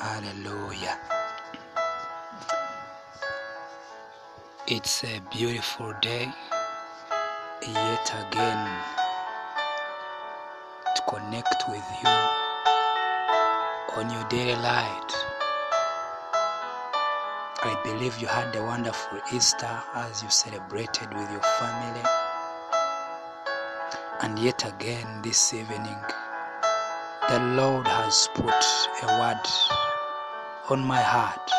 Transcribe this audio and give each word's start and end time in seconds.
Hallelujah. 0.00 0.96
It's 4.68 5.02
a 5.02 5.20
beautiful 5.28 5.92
day 6.00 6.32
yet 7.66 8.12
again 8.28 8.78
to 10.94 11.02
connect 11.08 11.64
with 11.68 11.82
you 12.00 12.08
on 13.96 14.08
your 14.12 14.22
daily 14.28 14.54
light. 14.62 15.12
I 17.64 17.80
believe 17.82 18.20
you 18.20 18.28
had 18.28 18.54
a 18.54 18.62
wonderful 18.62 19.18
Easter 19.34 19.82
as 19.96 20.22
you 20.22 20.30
celebrated 20.30 21.12
with 21.12 21.28
your 21.32 21.42
family. 21.58 22.08
And 24.20 24.38
yet 24.38 24.64
again 24.64 25.22
this 25.22 25.52
evening, 25.52 25.98
the 27.28 27.40
Lord 27.40 27.86
has 27.86 28.26
put 28.32 28.48
a 28.48 29.06
word 29.20 29.44
on 30.70 30.80
my 30.80 31.02
heart. 31.02 31.50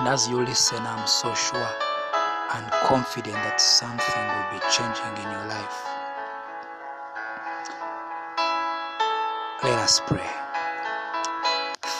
And 0.00 0.08
as 0.08 0.26
you 0.26 0.40
listen, 0.42 0.78
I'm 0.86 1.06
so 1.06 1.34
sure 1.34 1.68
and 2.54 2.64
confident 2.88 3.34
that 3.36 3.60
something 3.60 4.24
will 4.32 4.48
be 4.56 4.64
changing 4.72 5.12
in 5.20 5.28
your 5.30 5.46
life. 5.52 5.78
Let 9.62 9.78
us 9.84 10.00
pray. 10.06 10.30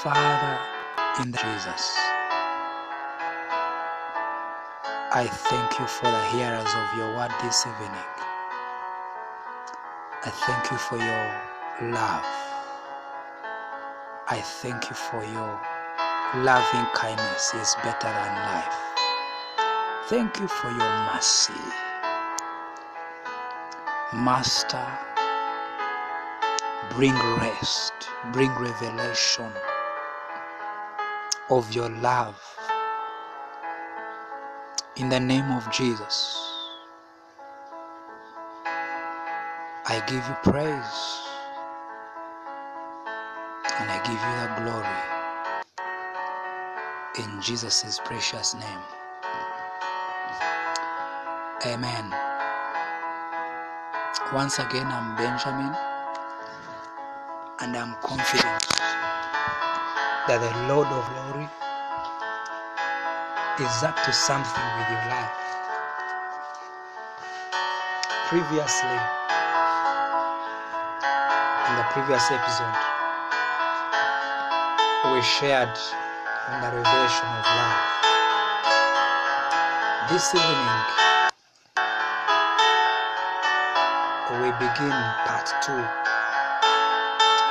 Father, 0.01 0.59
in 1.21 1.33
Jesus, 1.33 1.93
I 5.13 5.29
thank 5.29 5.79
you 5.79 5.87
for 5.87 6.07
the 6.07 6.25
hearers 6.33 6.73
of 6.73 6.97
your 6.97 7.15
word 7.15 7.33
this 7.43 7.67
evening. 7.67 8.09
I 10.25 10.31
thank 10.31 10.71
you 10.71 10.79
for 10.79 10.97
your 10.97 11.48
love. 11.83 12.25
I 14.27 14.41
thank 14.43 14.91
you 14.91 14.97
for 14.97 15.23
your 15.25 15.61
loving 16.43 16.87
kindness 16.93 17.55
is 17.55 17.77
better 17.85 18.09
than 18.09 18.35
life. 18.35 18.75
Thank 20.07 20.41
you 20.41 20.49
for 20.49 20.71
your 20.71 21.13
mercy. 21.15 21.53
Master, 24.13 24.87
bring 26.97 27.15
rest, 27.39 27.93
bring 28.33 28.51
revelation 28.57 29.53
of 31.49 31.73
your 31.73 31.91
love. 31.91 32.43
In 34.97 35.09
the 35.09 35.21
name 35.21 35.51
of 35.53 35.71
Jesus, 35.71 36.37
I 39.87 40.03
give 40.09 40.27
you 40.27 40.53
praise 40.53 41.28
and 43.89 43.97
I 43.97 44.05
give 44.05 44.21
you 44.21 44.35
the 44.45 44.49
glory 44.61 45.01
in 47.25 47.41
Jesus' 47.41 48.01
precious 48.05 48.55
name. 48.55 48.83
Amen. 51.67 52.13
Once 54.33 54.59
again, 54.59 54.87
I'm 54.87 55.17
Benjamin, 55.17 55.75
and 57.61 57.77
I'm 57.77 57.95
confident 58.03 58.67
that 60.29 60.39
the 60.39 60.53
Lord 60.73 60.89
of 60.89 61.09
glory 61.09 61.49
is 63.59 63.83
up 63.83 63.97
to 64.05 64.13
something 64.13 64.69
with 64.77 64.89
your 64.93 65.05
life. 65.09 65.33
Previously, 68.29 69.01
in 71.69 71.77
the 71.77 71.85
previous 71.93 72.31
episode, 72.31 72.98
we 75.19 75.25
shared 75.25 75.75
on 76.47 76.63
the 76.63 76.71
revelation 76.71 77.27
of 77.27 77.43
love. 77.59 77.83
This 80.07 80.31
evening, 80.31 80.83
we 84.39 84.55
begin 84.63 84.95
part 85.27 85.51
two 85.59 85.83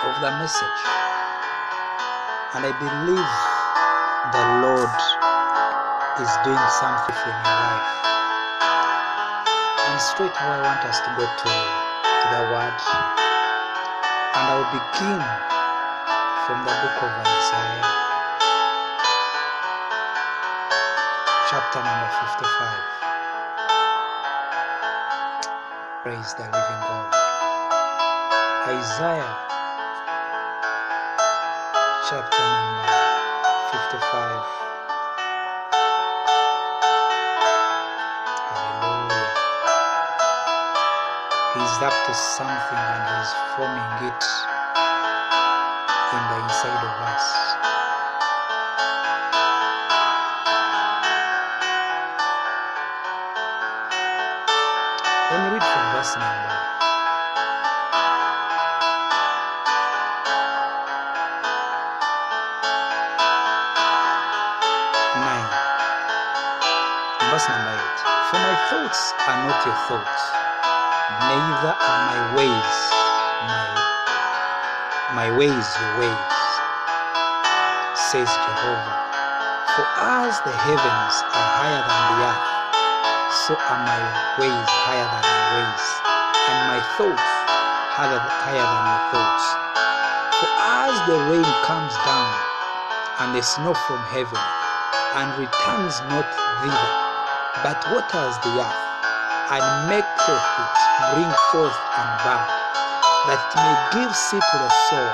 of 0.07 0.15
the 0.23 0.31
message. 0.39 0.79
And 2.55 2.63
I 2.63 2.71
believe 2.79 3.35
the 4.31 4.45
Lord 4.63 4.95
is 6.23 6.31
doing 6.47 6.67
something 6.79 7.19
in 7.19 7.35
your 7.35 7.57
life. 7.67 7.91
And 9.91 9.99
straight 9.99 10.31
away, 10.39 10.55
I 10.55 10.71
want 10.71 10.87
us 10.87 11.03
to 11.03 11.11
go 11.19 11.27
to 11.27 11.51
the 12.31 12.41
Word. 12.47 12.79
And 14.39 14.43
I 14.47 14.55
will 14.55 14.71
begin 14.71 15.56
from 16.47 16.63
the 16.63 16.71
book 16.71 17.03
of 17.03 17.11
Isaiah, 17.27 17.83
chapter 21.49 21.83
number 21.83 22.07
55. 22.07 23.03
Praise 26.03 26.31
the 26.35 26.43
living 26.43 26.81
God. 26.87 27.11
Isaiah 28.79 29.35
chapter 32.07 32.47
number 32.47 32.95
55. 33.75 34.47
Hallelujah. 38.39 39.35
He's 41.55 41.75
up 41.83 41.97
to 42.07 42.13
something 42.15 42.79
and 42.79 43.03
he's 43.19 43.31
forming 43.57 44.07
it 44.07 44.46
in 46.13 46.23
the 46.31 46.37
inside 46.39 46.83
of 46.87 46.95
us. 47.03 47.25
Let 55.27 55.39
me 55.43 55.49
read 55.51 55.63
from 55.67 55.85
verse 55.91 56.15
number 56.15 56.47
nine. 65.19 65.49
Verse 67.27 67.47
number 67.51 67.75
eight. 67.75 67.99
For 68.31 68.39
my 68.39 68.55
thoughts 68.71 69.11
are 69.27 69.39
not 69.43 69.59
your 69.67 69.75
thoughts, 69.91 70.23
neither 71.27 71.75
are 71.75 71.99
my 72.07 72.35
ways 72.37 72.86
my 75.17 75.33
ways 75.33 75.49
your 75.81 75.93
ways, 75.97 76.37
says 77.97 78.29
Jehovah. 78.29 78.97
For 79.73 79.85
as 79.97 80.37
the 80.45 80.53
heavens 80.53 81.15
are 81.33 81.49
higher 81.57 81.81
than 81.81 82.01
the 82.05 82.17
earth, 82.21 82.45
so 83.33 83.57
are 83.57 83.81
my 83.81 83.97
ways 84.37 84.69
higher 84.85 85.09
than 85.09 85.25
your 85.25 85.45
ways, 85.57 85.85
and 86.21 86.59
my 86.69 86.81
thoughts 87.01 87.33
higher 87.97 88.21
higher 88.45 88.61
than 88.61 88.83
your 88.93 89.03
thoughts. 89.09 89.45
For 90.37 90.49
as 90.85 90.93
the 91.09 91.17
rain 91.33 91.49
comes 91.65 91.97
down 92.05 92.29
and 93.25 93.33
the 93.33 93.41
snow 93.41 93.73
from 93.73 93.97
heaven, 94.13 94.37
and 95.17 95.33
returns 95.33 95.97
not 96.13 96.29
thither, 96.61 96.89
but 97.65 97.81
waters 97.89 98.37
the 98.45 98.53
earth, 98.53 98.81
and 99.49 99.65
maketh 99.89 100.29
it 100.29 100.77
bring 101.09 101.33
forth 101.49 101.73
and 101.73 102.09
bud, 102.21 102.66
that 103.27 103.43
it 103.43 103.59
may 103.59 103.75
give 103.91 104.15
seed 104.15 104.39
to 104.39 104.57
the 104.57 104.71
sower 104.87 105.11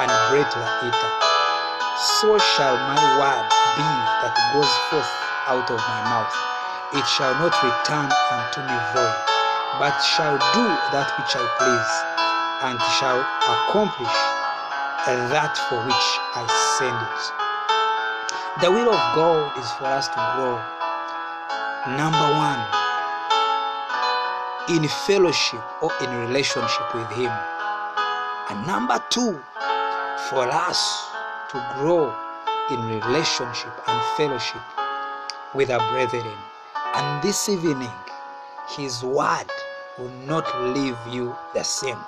and 0.00 0.08
bread 0.32 0.48
to 0.48 0.58
the 0.58 0.70
eater. 0.88 1.12
So 2.18 2.40
shall 2.40 2.80
my 2.88 2.96
word 3.20 3.46
be 3.76 3.88
that 4.24 4.32
goes 4.56 4.72
forth 4.88 5.12
out 5.46 5.68
of 5.68 5.76
my 5.76 6.00
mouth. 6.08 6.34
It 6.96 7.04
shall 7.04 7.36
not 7.36 7.52
return 7.60 8.08
unto 8.08 8.60
me 8.64 8.78
void, 8.96 9.18
but 9.76 9.96
shall 10.00 10.40
do 10.56 10.64
that 10.96 11.12
which 11.20 11.32
I 11.36 11.44
please, 11.60 11.92
and 12.64 12.80
shall 12.96 13.20
accomplish 13.20 14.16
that 15.28 15.52
for 15.68 15.80
which 15.84 16.08
I 16.32 16.48
send 16.80 16.96
it. 16.96 17.22
The 18.64 18.70
will 18.70 18.92
of 18.92 19.02
God 19.14 19.58
is 19.58 19.68
for 19.72 19.86
us 19.86 20.08
to 20.08 20.20
grow. 20.36 20.56
Number 21.96 22.28
one, 22.36 22.81
in 24.68 24.86
fellowship 25.06 25.62
or 25.82 25.90
in 26.02 26.10
relationship 26.28 26.94
with 26.94 27.10
Him. 27.12 27.32
And 28.50 28.66
number 28.66 29.02
two, 29.10 29.40
for 30.30 30.46
us 30.48 31.08
to 31.50 31.74
grow 31.78 32.14
in 32.70 33.00
relationship 33.00 33.72
and 33.88 34.16
fellowship 34.16 34.62
with 35.54 35.70
our 35.70 35.90
brethren. 35.90 36.36
And 36.94 37.22
this 37.22 37.48
evening, 37.48 37.90
His 38.76 39.02
word 39.02 39.50
will 39.98 40.12
not 40.26 40.46
leave 40.74 40.96
you 41.10 41.34
the 41.54 41.62
same. 41.62 41.98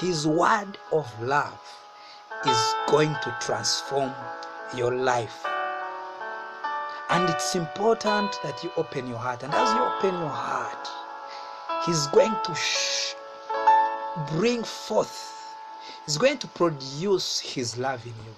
His 0.00 0.26
word 0.26 0.78
of 0.92 1.06
love 1.20 1.60
is 2.46 2.74
going 2.88 3.14
to 3.22 3.36
transform 3.40 4.12
your 4.74 4.94
life. 4.94 5.44
And 7.10 7.28
it's 7.30 7.54
important 7.54 8.38
that 8.42 8.64
you 8.64 8.70
open 8.76 9.06
your 9.06 9.18
heart. 9.18 9.42
And 9.42 9.52
as 9.54 9.72
you 9.72 9.80
open 9.80 10.20
your 10.20 10.28
heart, 10.28 10.88
He's 11.86 12.06
going 12.08 12.34
to 12.44 12.54
sh- 12.54 13.14
bring 14.32 14.64
forth 14.64 15.32
is 16.06 16.18
going 16.18 16.38
to 16.38 16.46
produce 16.48 17.40
his 17.40 17.78
love 17.78 18.04
in 18.04 18.12
you. 18.24 18.34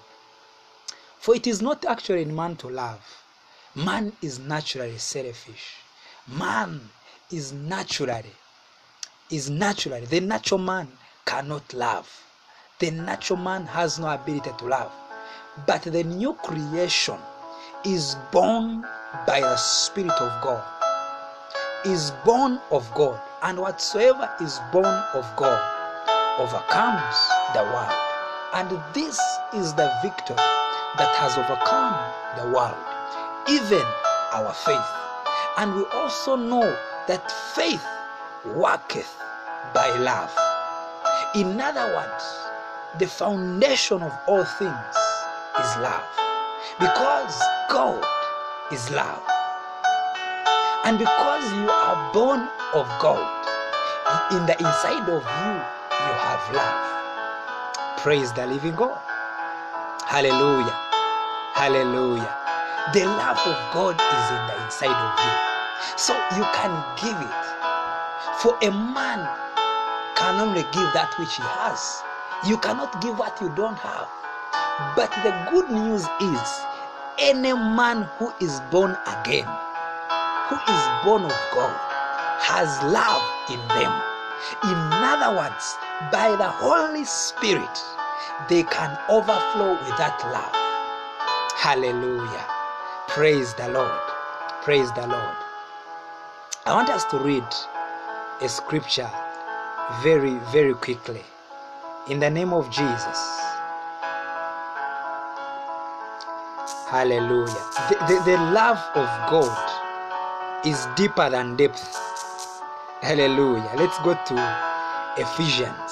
For 1.19 1.35
it 1.35 1.47
is 1.47 1.61
not 1.61 1.85
actually 1.85 2.23
in 2.23 2.35
man 2.35 2.55
to 2.57 2.69
love. 2.69 3.01
Man 3.75 4.13
is 4.21 4.39
naturally 4.39 4.97
selfish. 4.97 5.77
Man 6.27 6.89
is 7.31 7.51
naturally 7.53 8.33
is 9.29 9.49
naturally 9.49 10.05
the 10.05 10.19
natural 10.19 10.59
man 10.59 10.87
cannot 11.25 11.73
love. 11.73 12.23
The 12.79 12.91
natural 12.91 13.37
man 13.37 13.65
has 13.67 13.99
no 13.99 14.07
ability 14.07 14.51
to 14.57 14.65
love. 14.65 14.91
But 15.67 15.83
the 15.83 16.03
new 16.03 16.33
creation 16.33 17.17
is 17.85 18.15
born 18.31 18.81
by 19.27 19.41
the 19.41 19.55
Spirit 19.57 20.19
of 20.19 20.43
God. 20.43 20.78
Is 21.85 22.11
born 22.25 22.59
of 22.71 22.93
God, 22.93 23.21
and 23.41 23.57
whatsoever 23.57 24.29
is 24.41 24.59
born 24.73 25.01
of 25.13 25.25
God 25.37 25.61
overcomes 26.37 27.15
the 27.53 27.63
world. 27.63 27.95
And 28.53 28.69
this 28.93 29.17
is 29.53 29.73
the 29.75 29.89
victory 30.03 30.35
that 30.35 31.15
has 31.15 31.37
overcome 31.37 31.95
the 32.35 32.51
world, 32.53 32.75
even 33.47 33.85
our 34.33 34.53
faith. 34.53 34.91
And 35.57 35.73
we 35.73 35.85
also 35.93 36.35
know 36.35 36.67
that 37.07 37.31
faith 37.55 37.85
worketh 38.45 39.15
by 39.73 39.89
love. 39.99 40.35
In 41.33 41.61
other 41.61 41.95
words, 41.95 42.25
the 42.99 43.07
foundation 43.07 44.03
of 44.03 44.11
all 44.27 44.43
things 44.43 44.95
is 45.59 45.77
love. 45.77 46.03
Because 46.77 47.39
God 47.69 48.03
is 48.69 48.91
love. 48.91 49.23
And 50.89 50.97
because 50.97 51.53
you 51.53 51.69
are 51.69 52.11
born 52.13 52.49
of 52.73 52.89
God, 52.97 53.21
in 54.33 54.47
the 54.47 54.57
inside 54.57 55.05
of 55.05 55.21
you, 55.21 55.53
you 55.93 56.13
have 56.17 56.41
love. 56.49 57.99
Praise 57.99 58.33
the 58.33 58.47
living 58.47 58.73
God. 58.73 58.97
Hallelujah. 60.07 60.73
Hallelujah. 61.53 62.33
The 62.91 63.05
love 63.05 63.37
of 63.37 63.59
God 63.71 64.01
is 64.01 64.25
in 64.33 64.41
the 64.49 64.65
inside 64.65 64.89
of 64.89 65.13
you. 65.21 65.33
So 65.95 66.17
you 66.33 66.43
can 66.57 66.73
give 66.97 67.21
it. 67.21 67.45
For 68.41 68.57
a 68.63 68.73
man 68.73 69.29
can 70.15 70.41
only 70.41 70.63
give 70.73 70.89
that 70.97 71.13
which 71.19 71.35
he 71.35 71.43
has. 71.43 72.01
You 72.49 72.57
cannot 72.57 72.99
give 72.99 73.19
what 73.19 73.39
you 73.39 73.53
don't 73.55 73.77
have. 73.77 74.09
But 74.95 75.11
the 75.21 75.37
good 75.51 75.69
news 75.69 76.07
is 76.19 76.61
any 77.19 77.53
man 77.53 78.09
who 78.17 78.33
is 78.41 78.59
born 78.71 78.97
again, 79.05 79.45
who 80.49 80.55
is 80.55 80.83
born 81.05 81.23
of 81.23 81.39
God, 81.53 81.77
has 82.41 82.81
love 82.91 83.21
in 83.51 83.59
them. 83.69 83.93
In 84.63 84.77
other 85.05 85.37
words, 85.37 85.77
by 86.11 86.35
the 86.35 86.49
Holy 86.49 87.05
Spirit, 87.05 87.77
they 88.49 88.63
can 88.63 88.97
overflow 89.09 89.73
with 89.73 89.95
that 90.01 90.17
love. 90.33 90.55
Hallelujah. 91.55 92.45
Praise 93.09 93.53
the 93.53 93.69
Lord. 93.69 93.99
Praise 94.63 94.91
the 94.93 95.05
Lord. 95.05 95.37
I 96.65 96.73
want 96.73 96.89
us 96.89 97.05
to 97.05 97.19
read 97.19 97.45
a 98.41 98.49
scripture 98.49 99.09
very, 100.01 100.33
very 100.51 100.73
quickly. 100.73 101.21
In 102.09 102.19
the 102.19 102.29
name 102.29 102.53
of 102.53 102.71
Jesus. 102.71 103.19
Hallelujah. 106.89 107.53
The, 107.89 107.97
the, 108.07 108.31
the 108.31 108.37
love 108.51 108.79
of 108.95 109.05
God 109.29 109.68
is 110.65 110.87
deeper 110.95 111.29
than 111.29 111.55
depth. 111.55 111.95
Hallelujah. 113.01 113.71
Let's 113.77 113.97
go 113.99 114.13
to 114.13 114.35
Ephesians. 115.17 115.91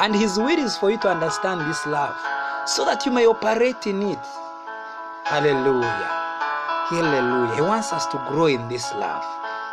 And 0.00 0.14
His 0.14 0.38
will 0.38 0.58
is 0.58 0.76
for 0.76 0.90
you 0.90 0.98
to 0.98 1.08
understand 1.08 1.68
this 1.68 1.86
love 1.86 2.16
so 2.66 2.84
that 2.84 3.06
you 3.06 3.12
may 3.12 3.26
operate 3.26 3.86
in 3.86 4.02
it. 4.02 4.26
Hallelujah. 5.24 6.10
Hallelujah. 6.90 7.54
He 7.54 7.60
wants 7.60 7.92
us 7.92 8.06
to 8.06 8.16
grow 8.28 8.46
in 8.46 8.68
this 8.68 8.92
love. 8.94 9.24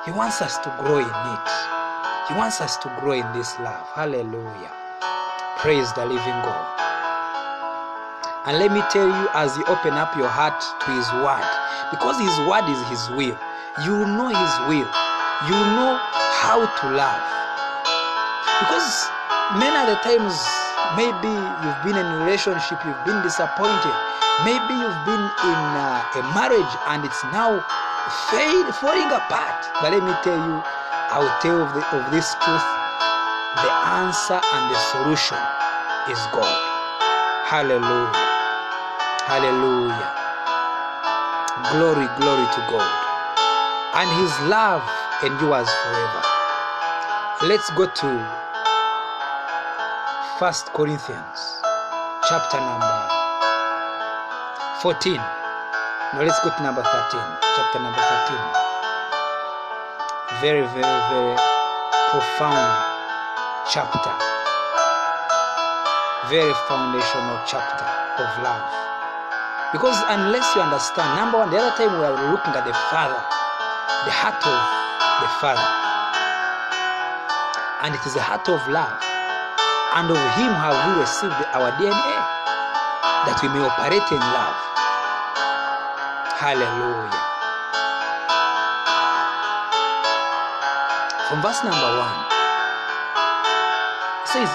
He 0.06 0.12
wants 0.12 0.42
us 0.42 0.58
to 0.60 0.70
grow 0.80 1.00
in 1.00 1.06
it. 1.06 1.50
He 2.28 2.36
wants 2.36 2.62
us 2.62 2.78
to 2.78 2.96
grow 3.00 3.14
in 3.14 3.26
this 3.34 3.58
love. 3.60 3.88
Hallelujah. 3.96 4.72
Praise 5.58 5.92
the 5.94 6.06
living 6.06 6.40
God. 6.46 6.78
And 8.46 8.60
let 8.60 8.72
me 8.72 8.82
tell 8.92 9.08
you, 9.08 9.28
as 9.34 9.58
you 9.58 9.66
open 9.66 9.94
up 9.94 10.16
your 10.16 10.30
heart 10.30 10.62
to 10.62 10.88
His 10.94 11.10
Word, 11.20 11.44
because 11.90 12.16
His 12.22 12.38
Word 12.48 12.64
is 12.70 12.80
His 12.88 13.04
will, 13.18 13.36
you 13.86 14.06
know 14.06 14.30
His 14.30 14.54
will. 14.66 14.90
You 15.46 15.58
know 15.78 16.02
how 16.34 16.66
to 16.66 16.86
love. 16.98 17.22
Because 18.58 19.10
many 19.54 19.78
of 19.78 19.86
the 19.86 20.00
times, 20.02 20.34
maybe 20.98 21.30
you've 21.30 21.82
been 21.86 21.94
in 21.94 22.06
a 22.06 22.18
relationship, 22.26 22.82
you've 22.82 23.06
been 23.06 23.22
disappointed. 23.22 23.94
Maybe 24.46 24.74
you've 24.74 25.02
been 25.06 25.22
in 25.22 25.60
uh, 25.78 26.18
a 26.18 26.22
marriage 26.34 26.74
and 26.90 27.06
it's 27.06 27.22
now 27.30 27.62
fail, 28.30 28.66
falling 28.82 29.14
apart. 29.14 29.70
But 29.82 29.94
let 29.94 30.02
me 30.02 30.14
tell 30.26 30.38
you, 30.42 30.62
I 31.14 31.22
will 31.22 31.38
tell 31.42 31.62
of, 31.62 31.74
the, 31.74 31.86
of 31.94 32.10
this 32.10 32.34
truth. 32.42 32.68
The 33.62 33.72
answer 34.02 34.42
and 34.42 34.64
the 34.74 34.80
solution 34.90 35.38
is 36.10 36.22
God. 36.34 36.50
Hallelujah. 37.46 38.14
Hallelujah. 39.26 40.10
Glory, 41.74 42.08
glory 42.18 42.46
to 42.54 42.62
God. 42.70 43.07
And 43.98 44.14
His 44.22 44.30
love 44.46 44.86
endures 45.26 45.66
forever. 45.82 46.22
Let's 47.50 47.66
go 47.74 47.90
to 47.90 48.10
First 50.38 50.70
Corinthians 50.78 51.58
chapter 52.30 52.62
number 52.62 52.94
14. 54.86 55.18
Now 55.18 56.22
let's 56.22 56.38
go 56.46 56.54
to 56.54 56.62
number 56.62 56.86
13. 56.86 56.94
Chapter 57.58 57.80
number 57.82 57.98
13. 57.98 58.38
Very, 60.46 60.62
very, 60.78 60.98
very 61.10 61.34
profound 62.14 62.70
chapter. 63.74 64.14
Very 66.30 66.54
foundational 66.70 67.42
chapter 67.50 67.90
of 68.22 68.30
love. 68.46 68.62
Because 69.74 69.98
unless 70.06 70.46
you 70.54 70.62
understand, 70.62 71.18
number 71.18 71.40
one, 71.40 71.50
the 71.50 71.58
other 71.58 71.76
time 71.76 71.98
we 71.98 72.06
are 72.06 72.30
looking 72.30 72.54
at 72.54 72.62
the 72.64 72.78
Father, 72.94 73.37
the 74.06 74.14
heart 74.14 74.38
of 74.46 74.62
the 75.22 75.30
Father. 75.42 75.70
And 77.82 77.96
it 77.96 78.04
is 78.06 78.14
the 78.14 78.22
heart 78.22 78.46
of 78.50 78.62
love. 78.70 79.02
And 79.96 80.12
of 80.12 80.20
Him 80.38 80.54
have 80.54 80.78
we 80.86 81.02
received 81.02 81.34
our 81.58 81.72
DNA 81.82 82.18
that 83.26 83.42
we 83.42 83.50
may 83.50 83.66
operate 83.66 84.06
in 84.14 84.22
love. 84.22 84.58
Hallelujah. 86.38 87.18
From 91.28 91.42
verse 91.42 91.60
number 91.66 91.92
one, 91.98 92.18
it 94.22 94.30
says, 94.30 94.52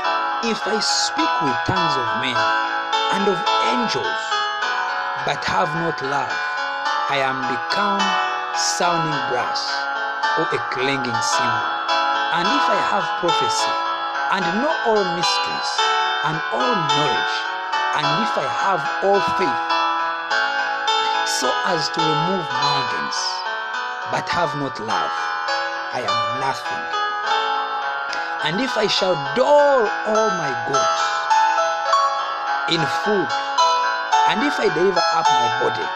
If 0.47 0.63
I 0.65 0.79
speak 0.81 1.33
with 1.43 1.59
tongues 1.67 1.97
of 1.99 2.07
men 2.23 2.39
and 3.19 3.27
of 3.29 3.39
angels, 3.75 4.23
but 5.27 5.43
have 5.45 5.69
not 5.83 6.01
love, 6.01 6.33
I 7.11 7.21
am 7.21 7.43
become 7.51 8.32
sounding 8.57 9.17
brass 9.33 9.65
or 10.37 10.45
a 10.45 10.61
clanging 10.73 11.21
cymbal. 11.25 11.69
And 12.37 12.45
if 12.45 12.65
I 12.69 12.79
have 12.93 13.05
prophecy 13.21 13.73
and 14.33 14.45
know 14.61 14.73
all 14.89 15.05
mysteries 15.17 15.71
and 16.29 16.37
all 16.53 16.73
knowledge, 16.77 17.35
and 17.97 18.05
if 18.25 18.33
I 18.37 18.45
have 18.45 18.83
all 19.05 19.21
faith, 19.41 19.63
so 21.29 21.49
as 21.65 21.89
to 21.93 22.01
remove 22.01 22.45
mountains, 22.61 23.19
but 24.13 24.29
have 24.29 24.53
not 24.61 24.77
love, 24.81 25.15
I 25.93 26.05
am 26.05 26.19
nothing. 26.41 26.85
And 28.45 28.61
if 28.61 28.77
I 28.77 28.87
shall 28.87 29.17
door 29.37 29.89
all 30.09 30.29
my 30.37 30.53
goods 30.69 31.03
in 32.73 32.81
food, 33.05 33.29
and 34.29 34.45
if 34.45 34.61
I 34.61 34.69
deliver 34.73 35.01
up 35.01 35.27
my 35.29 35.49
body, 35.61 35.89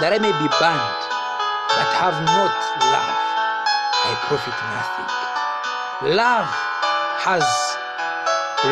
that 0.00 0.12
I 0.12 0.18
may 0.18 0.32
be 0.40 0.48
burned, 0.60 1.01
have 2.02 2.18
not 2.34 2.50
love, 2.90 3.14
I 3.94 4.10
profit 4.26 4.58
nothing. 4.74 6.18
Love 6.18 6.50
has 7.22 7.46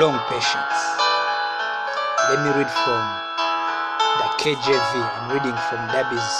long 0.03 0.19
patience. 0.27 0.83
Let 2.27 2.43
me 2.43 2.51
read 2.59 2.67
from 2.83 3.03
the 4.19 4.27
KJV. 4.35 4.99
I'm 4.99 5.31
reading 5.31 5.55
from 5.71 5.79
Darby's 5.95 6.31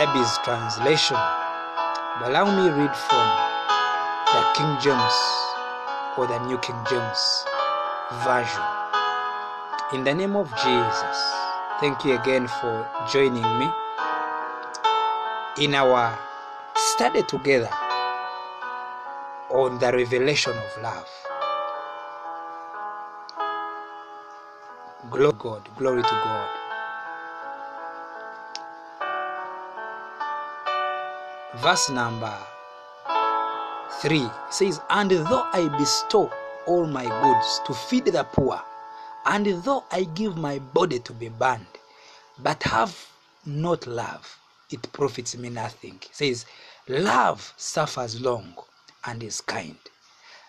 Darby's 0.00 0.32
translation. 0.48 1.20
But 2.24 2.32
allow 2.32 2.48
me 2.48 2.72
read 2.72 2.96
from 2.96 3.28
the 4.32 4.42
King 4.56 4.72
James 4.80 5.18
or 6.16 6.24
the 6.24 6.40
New 6.48 6.56
King 6.64 6.80
James 6.88 7.44
Version. 8.24 8.64
In 9.92 10.04
the 10.08 10.14
name 10.14 10.36
of 10.36 10.48
Jesus, 10.56 11.37
thank 11.80 12.04
you 12.04 12.18
again 12.18 12.48
for 12.48 12.88
joining 13.12 13.42
me 13.58 13.70
in 15.60 15.74
our 15.74 16.18
study 16.74 17.22
together 17.22 17.70
on 19.50 19.78
the 19.78 19.92
revelation 19.92 20.52
of 20.52 20.82
love. 20.82 21.08
Glory 25.10 25.32
to 25.32 25.38
God, 25.38 25.68
glory 25.76 26.02
to 26.02 26.08
God. 26.08 26.48
Verse 31.56 31.90
number 31.90 32.36
3 34.00 34.28
says, 34.50 34.80
And 34.90 35.10
though 35.10 35.46
I 35.52 35.68
bestow 35.78 36.30
all 36.66 36.86
my 36.86 37.04
goods 37.04 37.60
to 37.66 37.74
feed 37.74 38.06
the 38.06 38.24
poor, 38.24 38.60
and 39.28 39.46
though 39.62 39.84
I 39.90 40.04
give 40.04 40.38
my 40.38 40.58
body 40.58 40.98
to 41.00 41.12
be 41.12 41.28
burned, 41.28 41.66
but 42.38 42.62
have 42.62 42.96
not 43.44 43.86
love, 43.86 44.38
it 44.70 44.90
profits 44.92 45.36
me 45.36 45.50
nothing. 45.50 46.00
It 46.02 46.14
says, 46.14 46.46
Love 46.88 47.52
suffers 47.58 48.20
long 48.22 48.54
and 49.04 49.22
is 49.22 49.42
kind. 49.42 49.76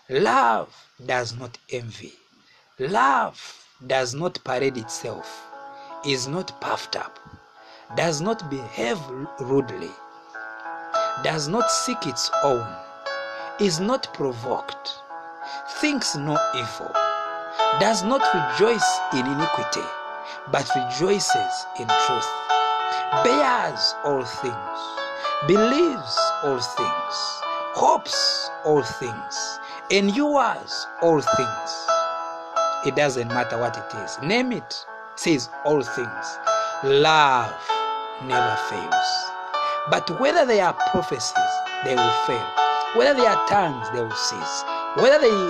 Love 0.08 0.74
does 1.04 1.38
not 1.38 1.58
envy. 1.68 2.14
Love 2.78 3.66
does 3.86 4.14
not 4.14 4.42
parade 4.44 4.78
itself, 4.78 5.46
is 6.06 6.26
not 6.26 6.58
puffed 6.62 6.96
up, 6.96 7.18
does 7.96 8.22
not 8.22 8.48
behave 8.48 8.98
rudely, 9.40 9.90
does 11.22 11.48
not 11.48 11.70
seek 11.70 12.06
its 12.06 12.30
own, 12.42 12.66
is 13.60 13.78
not 13.78 14.12
provoked, 14.14 14.94
thinks 15.80 16.16
no 16.16 16.38
evil, 16.56 16.90
does 17.78 18.02
not 18.02 18.22
rejoice 18.34 18.98
in 19.12 19.26
iniquity, 19.26 19.86
but 20.50 20.68
rejoices 20.74 21.66
in 21.78 21.86
truth, 21.86 22.30
bears 23.22 23.94
all 24.04 24.24
things, 24.24 24.78
believes 25.46 26.18
all 26.42 26.58
things, 26.58 27.14
hopes 27.74 28.50
all 28.64 28.82
things, 28.82 29.60
endures 29.90 30.86
all 31.02 31.20
things. 31.20 31.86
It 32.86 32.96
doesn't 32.96 33.28
matter 33.28 33.58
what 33.58 33.76
it 33.76 33.96
is. 33.98 34.18
Name 34.22 34.52
it, 34.52 34.84
says 35.14 35.48
all 35.64 35.82
things. 35.82 36.38
Love 36.82 37.54
never 38.24 38.56
fails. 38.68 39.30
But 39.90 40.18
whether 40.20 40.44
they 40.44 40.60
are 40.60 40.74
prophecies, 40.90 41.52
they 41.84 41.94
will 41.94 42.12
fail. 42.26 42.46
Whether 42.96 43.14
they 43.20 43.26
are 43.26 43.46
tongues, 43.48 43.88
they 43.90 44.00
will 44.02 44.10
cease. 44.10 44.64
Whether 44.96 45.20
there 45.20 45.49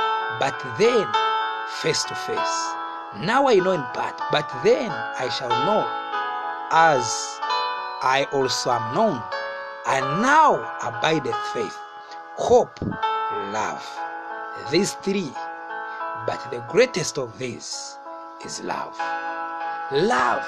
but 0.39 0.55
then 0.77 1.07
face 1.81 2.03
to 2.05 2.15
face. 2.15 2.73
Now 3.17 3.47
I 3.47 3.55
know 3.55 3.71
in 3.71 3.83
part, 3.93 4.19
but 4.31 4.49
then 4.63 4.91
I 4.91 5.29
shall 5.29 5.49
know 5.49 5.85
as 6.71 7.03
I 8.01 8.27
also 8.31 8.71
am 8.71 8.95
known. 8.95 9.21
And 9.87 10.21
now 10.21 10.55
abideth 10.83 11.35
faith, 11.53 11.77
hope, 12.35 12.79
love. 13.51 13.85
These 14.69 14.93
three, 15.03 15.31
but 16.25 16.39
the 16.51 16.63
greatest 16.69 17.17
of 17.17 17.37
these 17.39 17.97
is 18.45 18.61
love. 18.61 18.95
Love 19.91 20.45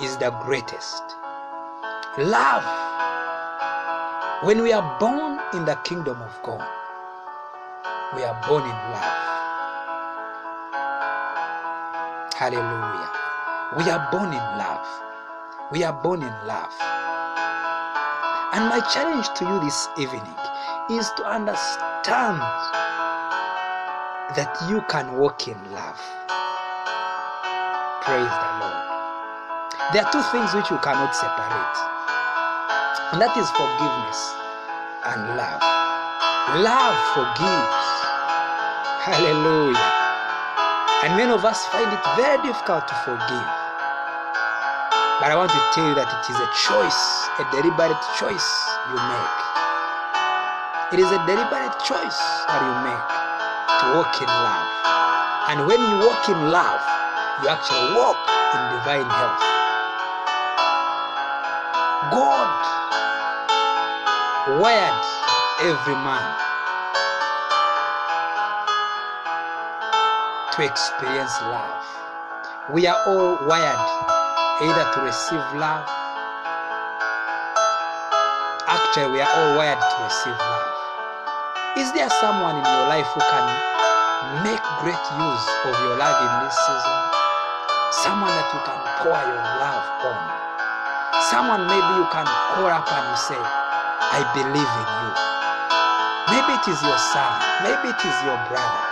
is 0.00 0.16
the 0.16 0.30
greatest. 0.42 1.02
Love. 2.18 2.64
When 4.42 4.62
we 4.62 4.72
are 4.72 4.98
born 4.98 5.40
in 5.52 5.64
the 5.64 5.76
kingdom 5.84 6.20
of 6.20 6.42
God, 6.42 6.66
we 8.12 8.22
are 8.22 8.36
born 8.46 8.62
in 8.62 8.76
love. 8.92 9.18
Hallelujah. 12.36 13.10
We 13.76 13.90
are 13.90 14.08
born 14.12 14.28
in 14.28 14.44
love. 14.58 14.86
We 15.72 15.82
are 15.84 15.92
born 15.92 16.22
in 16.22 16.34
love. 16.46 16.72
And 18.52 18.68
my 18.68 18.80
challenge 18.92 19.28
to 19.38 19.44
you 19.44 19.60
this 19.60 19.88
evening 19.98 20.36
is 20.90 21.10
to 21.16 21.24
understand 21.24 22.38
that 24.36 24.54
you 24.68 24.82
can 24.88 25.16
walk 25.16 25.48
in 25.48 25.58
love. 25.72 25.98
Praise 28.02 28.30
the 28.30 28.50
Lord. 28.60 28.84
There 29.92 30.04
are 30.04 30.12
two 30.12 30.22
things 30.30 30.54
which 30.54 30.70
you 30.70 30.78
cannot 30.78 31.14
separate, 31.16 31.76
and 33.12 33.20
that 33.22 33.36
is 33.36 33.50
forgiveness 33.50 34.34
and 35.04 35.36
love. 35.36 35.83
Love 36.52 37.00
forgives. 37.16 37.88
Hallelujah. 39.00 39.80
And 41.00 41.16
many 41.16 41.32
of 41.32 41.42
us 41.42 41.64
find 41.72 41.88
it 41.88 42.04
very 42.20 42.36
difficult 42.44 42.86
to 42.86 42.94
forgive. 43.00 43.48
But 45.24 45.32
I 45.32 45.40
want 45.40 45.56
to 45.56 45.62
tell 45.72 45.88
you 45.88 45.96
that 45.96 46.04
it 46.04 46.28
is 46.28 46.36
a 46.36 46.48
choice, 46.68 47.00
a 47.40 47.48
deliberate 47.48 47.96
choice 48.20 48.44
you 48.92 49.00
make. 49.00 49.40
It 50.92 51.00
is 51.00 51.08
a 51.08 51.20
deliberate 51.24 51.80
choice 51.80 52.20
that 52.44 52.60
you 52.60 52.74
make 52.92 53.08
to 53.80 53.86
walk 53.96 54.12
in 54.20 54.28
love. 54.28 54.68
And 55.48 55.64
when 55.64 55.80
you 55.80 55.96
walk 56.04 56.28
in 56.28 56.52
love, 56.52 56.84
you 57.40 57.48
actually 57.48 57.96
walk 57.96 58.20
in 58.52 58.60
divine 58.68 59.08
health. 59.08 59.40
God 62.12 62.52
wired 64.60 65.23
every 65.64 65.96
man 65.96 66.20
to 70.52 70.60
experience 70.60 71.32
love. 71.48 71.80
We 72.68 72.84
are 72.86 73.00
all 73.08 73.40
wired 73.48 73.80
either 74.60 74.84
to 74.92 74.98
receive 75.00 75.40
love. 75.56 75.88
Actually, 78.68 79.16
we 79.16 79.20
are 79.24 79.32
all 79.32 79.56
wired 79.56 79.80
to 79.80 79.96
receive 80.04 80.36
love. 80.36 80.68
Is 81.80 81.88
there 81.96 82.12
someone 82.20 82.60
in 82.60 82.64
your 82.68 82.84
life 82.92 83.08
who 83.16 83.24
can 83.24 83.46
make 84.44 84.60
great 84.84 85.04
use 85.16 85.46
of 85.64 85.72
your 85.80 85.96
love 85.96 86.20
in 86.28 86.32
this 86.44 86.56
season? 86.60 87.00
Someone 88.04 88.36
that 88.36 88.52
you 88.52 88.60
can 88.68 88.78
pour 89.00 89.16
your 89.16 89.44
love 89.64 89.86
on. 90.12 90.20
Someone 91.32 91.64
maybe 91.64 91.92
you 91.96 92.04
can 92.12 92.28
call 92.52 92.68
up 92.68 92.84
and 92.84 93.04
you 93.08 93.16
say, 93.16 93.40
I 93.40 94.20
believe 94.36 94.52
in 94.60 94.88
you. 95.08 95.23
Maybe 96.32 96.52
it 96.56 96.66
is 96.68 96.80
your 96.80 96.96
son, 96.96 97.32
maybe 97.60 97.92
it 97.92 98.00
is 98.00 98.16
your 98.24 98.40
brother. 98.48 98.84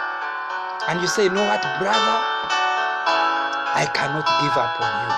And 0.89 1.01
you 1.01 1.09
say, 1.09 1.25
you 1.25 1.33
know 1.33 1.47
what, 1.49 1.63
brother? 1.81 2.17
I 3.73 3.89
cannot 3.97 4.29
give 4.45 4.53
up 4.53 4.77
on 4.77 4.93
you. 5.01 5.13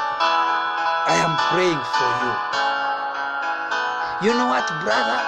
I 1.11 1.19
am 1.19 1.35
praying 1.51 1.83
for 1.91 2.11
you. 2.23 2.33
You 4.23 4.33
know 4.39 4.47
what, 4.47 4.63
brother? 4.87 5.19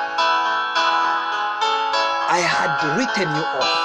I 2.31 2.39
had 2.39 2.71
written 2.95 3.29
you 3.35 3.45
off, 3.59 3.77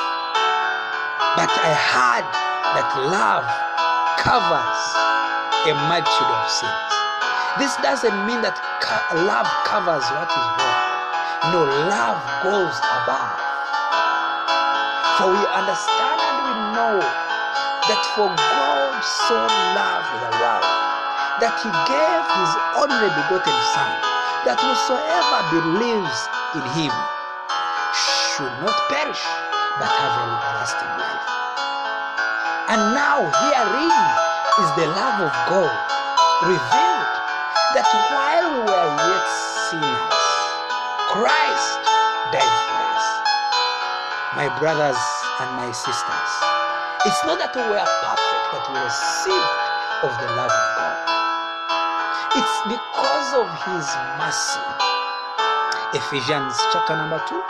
but 1.33 1.49
I 1.49 1.73
heard 1.73 2.27
that 2.77 2.89
love 3.09 3.47
covers 4.21 4.81
a 5.65 5.73
multitude 5.89 6.29
of 6.29 6.49
sins. 6.49 6.91
This 7.57 7.73
doesn't 7.81 8.17
mean 8.25 8.41
that 8.45 8.61
love 9.25 9.49
covers 9.65 10.05
what 10.13 10.29
is 10.29 10.47
wrong. 10.57 10.80
No, 11.49 11.65
love 11.65 12.21
goes 12.45 12.77
above. 13.01 13.41
For 15.17 15.33
we 15.33 15.41
understand 15.49 16.21
and 16.21 16.37
we 16.45 16.53
know 16.77 17.01
that 17.01 18.01
for 18.13 18.29
God 18.29 18.93
so 19.01 19.41
loved 19.73 20.11
the 20.21 20.37
world 20.37 20.69
that 21.41 21.57
he 21.65 21.73
gave 21.89 22.23
his 22.37 22.51
only 22.77 23.09
begotten 23.17 23.57
Son, 23.73 23.89
that 24.45 24.61
whosoever 24.61 25.41
believes 25.49 26.19
in 26.53 26.61
him 26.77 26.93
should 27.89 28.53
not 28.61 28.77
perish 28.93 29.25
but 29.81 29.89
have 29.89 30.13
everlasting 30.21 30.93
life. 30.93 31.25
And 32.69 32.93
now 32.93 33.25
herein 33.49 34.05
is 34.61 34.69
the 34.77 34.93
love 34.93 35.25
of 35.25 35.33
God 35.49 35.73
revealed 36.45 37.13
that 37.73 37.89
while 38.13 38.45
we 38.45 38.61
were 38.61 38.89
yet 39.09 39.25
sinners, 39.73 40.20
Christ 41.11 41.83
died 42.31 42.55
for 42.71 42.79
us. 42.95 43.07
My 44.39 44.47
brothers 44.63 44.95
and 45.43 45.49
my 45.59 45.67
sisters, 45.75 46.31
it's 47.03 47.21
not 47.27 47.35
that 47.35 47.51
we 47.51 47.59
were 47.67 47.83
perfect, 47.83 48.45
but 48.55 48.63
we 48.71 48.79
received 48.79 49.59
of 50.07 50.11
the 50.23 50.29
love 50.39 50.55
of 50.55 50.67
God. 50.79 50.97
It's 52.39 52.57
because 52.63 53.29
of 53.35 53.47
His 53.67 53.87
mercy. 54.23 54.63
Ephesians 55.99 56.55
chapter 56.71 56.95
number 56.95 57.19
2, 57.27 57.43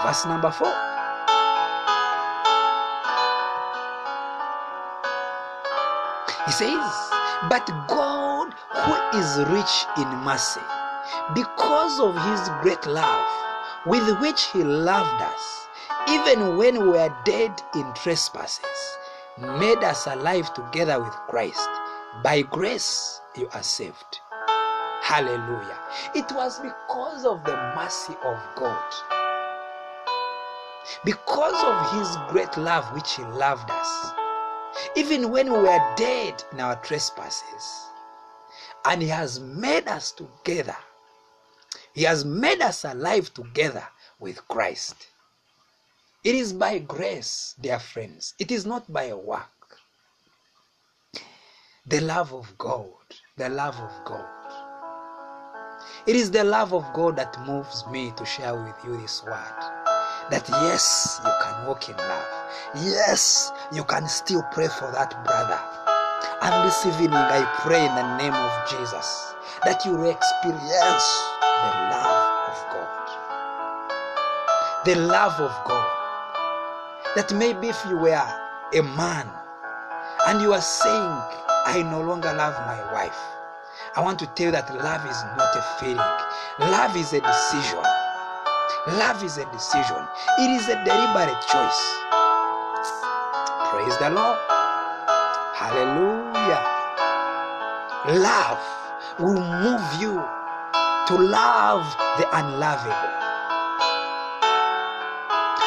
Verse 0.00 0.24
number 0.24 0.50
4. 0.50 0.72
He 6.46 6.52
says, 6.52 7.12
But 7.50 7.68
God, 7.88 8.54
who 8.72 8.94
is 9.20 9.36
rich 9.52 9.84
in 9.98 10.08
mercy, 10.24 10.64
because 11.34 12.00
of 12.00 12.14
his 12.14 12.48
great 12.62 12.86
love 12.86 13.26
with 13.86 14.20
which 14.20 14.44
he 14.52 14.62
loved 14.64 15.22
us, 15.22 15.68
even 16.08 16.56
when 16.56 16.80
we 16.82 16.88
were 16.88 17.16
dead 17.24 17.62
in 17.74 17.92
trespasses, 17.94 18.98
made 19.38 19.78
us 19.84 20.06
alive 20.06 20.52
together 20.54 21.00
with 21.02 21.12
Christ. 21.28 21.68
By 22.22 22.42
grace 22.42 23.20
you 23.36 23.48
are 23.52 23.62
saved. 23.62 24.20
Hallelujah. 25.02 25.78
It 26.14 26.32
was 26.32 26.58
because 26.58 27.24
of 27.24 27.44
the 27.44 27.54
mercy 27.76 28.14
of 28.24 28.38
God, 28.56 28.94
because 31.04 31.62
of 31.62 31.98
his 31.98 32.16
great 32.28 32.56
love 32.56 32.84
which 32.94 33.14
he 33.14 33.22
loved 33.22 33.70
us, 33.70 34.12
even 34.96 35.30
when 35.30 35.52
we 35.52 35.58
were 35.58 35.94
dead 35.96 36.42
in 36.52 36.60
our 36.60 36.76
trespasses, 36.76 37.86
and 38.84 39.02
he 39.02 39.08
has 39.08 39.38
made 39.38 39.86
us 39.86 40.10
together. 40.10 40.76
He 41.96 42.02
has 42.02 42.26
made 42.26 42.60
us 42.60 42.84
alive 42.84 43.32
together 43.32 43.82
with 44.20 44.46
Christ. 44.48 45.06
It 46.22 46.34
is 46.34 46.52
by 46.52 46.76
grace, 46.76 47.54
dear 47.58 47.78
friends. 47.78 48.34
It 48.38 48.50
is 48.50 48.66
not 48.66 48.92
by 48.92 49.14
work. 49.14 49.78
The 51.86 52.02
love 52.02 52.34
of 52.34 52.52
God, 52.58 52.92
the 53.38 53.48
love 53.48 53.76
of 53.76 54.04
God. 54.04 54.26
It 56.06 56.16
is 56.16 56.30
the 56.30 56.44
love 56.44 56.74
of 56.74 56.84
God 56.92 57.16
that 57.16 57.34
moves 57.46 57.86
me 57.90 58.12
to 58.18 58.26
share 58.26 58.54
with 58.54 58.76
you 58.84 59.00
this 59.00 59.24
word. 59.24 59.62
That 60.30 60.46
yes, 60.50 61.18
you 61.24 61.32
can 61.42 61.66
walk 61.66 61.88
in 61.88 61.96
love. 61.96 62.28
Yes, 62.74 63.52
you 63.72 63.84
can 63.84 64.06
still 64.06 64.42
pray 64.52 64.68
for 64.68 64.92
that 64.92 65.24
brother. 65.24 65.58
And 66.42 66.68
this 66.68 66.84
evening, 66.84 67.14
I 67.14 67.42
pray 67.62 67.86
in 67.86 67.94
the 67.94 68.18
name 68.18 68.34
of 68.34 68.68
Jesus 68.68 69.32
that 69.64 69.82
you 69.86 69.92
will 69.92 70.10
experience 70.10 71.45
the 71.62 71.70
love 71.90 72.48
of 72.50 72.58
God. 72.72 73.06
The 74.84 74.94
love 74.94 75.40
of 75.40 75.54
God. 75.64 75.88
That 77.16 77.32
maybe 77.34 77.68
if 77.68 77.78
you 77.88 77.96
were 77.96 78.12
a 78.74 78.82
man 78.82 79.28
and 80.26 80.42
you 80.42 80.52
are 80.52 80.60
saying, 80.60 81.12
I 81.66 81.82
no 81.82 82.00
longer 82.02 82.32
love 82.34 82.54
my 82.66 82.92
wife, 82.92 83.18
I 83.96 84.02
want 84.02 84.18
to 84.20 84.26
tell 84.26 84.46
you 84.46 84.52
that 84.52 84.68
love 84.74 85.04
is 85.08 85.22
not 85.36 85.56
a 85.56 85.62
feeling, 85.80 86.70
love 86.70 86.96
is 86.96 87.12
a 87.12 87.20
decision. 87.20 87.82
Love 88.98 89.22
is 89.24 89.38
a 89.38 89.44
decision, 89.50 89.98
it 90.38 90.50
is 90.50 90.68
a 90.68 90.76
deliberate 90.84 91.42
choice. 91.48 91.82
Praise 93.70 93.98
the 93.98 94.10
Lord. 94.10 94.38
Hallelujah. 95.56 96.62
Love 98.22 98.62
will 99.18 99.40
move 99.40 99.82
you 100.00 100.22
to 101.06 101.14
love 101.14 101.86
the 102.18 102.26
unlovable. 102.36 103.12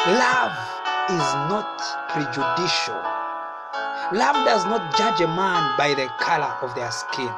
Love 0.06 0.52
is 1.08 1.28
not 1.48 1.80
prejudicial. 2.10 3.00
Love 4.12 4.36
does 4.44 4.64
not 4.66 4.94
judge 4.98 5.20
a 5.20 5.28
man 5.28 5.76
by 5.78 5.94
the 5.94 6.08
color 6.18 6.52
of 6.60 6.74
their 6.74 6.90
skin. 6.90 7.32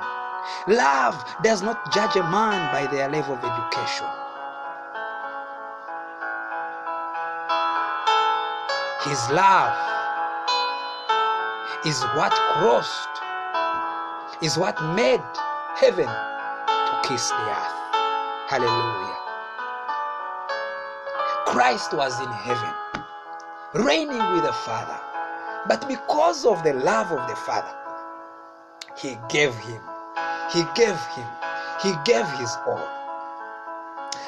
Love 0.66 1.25
does 1.44 1.62
not 1.62 1.92
judge 1.92 2.16
a 2.16 2.23
man 2.28 2.73
by 2.73 2.90
their 2.90 3.09
level 3.09 3.35
of 3.35 3.44
education. 3.44 4.06
His 9.04 9.30
love 9.30 9.75
is 11.87 12.03
what 12.16 12.33
crossed, 12.55 13.14
is 14.42 14.59
what 14.59 14.83
made 14.96 15.22
heaven 15.77 16.07
to 16.07 17.00
kiss 17.05 17.29
the 17.31 17.50
earth. 17.50 17.82
Hallelujah. 18.53 19.17
Christ 21.47 21.95
was 21.95 22.21
in 22.21 22.29
heaven, 22.29 22.75
reigning 23.73 24.21
with 24.35 24.45
the 24.45 24.53
Father. 24.53 25.01
But 25.67 25.88
because 25.88 26.45
of 26.45 26.62
the 26.62 26.75
love 26.75 27.11
of 27.12 27.27
the 27.31 27.35
Father, 27.35 27.75
He 28.95 29.17
gave 29.31 29.55
Him. 29.55 29.81
He 30.53 30.65
gave 30.75 31.01
Him. 31.17 31.27
He 31.83 31.95
gave 32.05 32.29
His 32.33 32.55
all. 32.67 32.87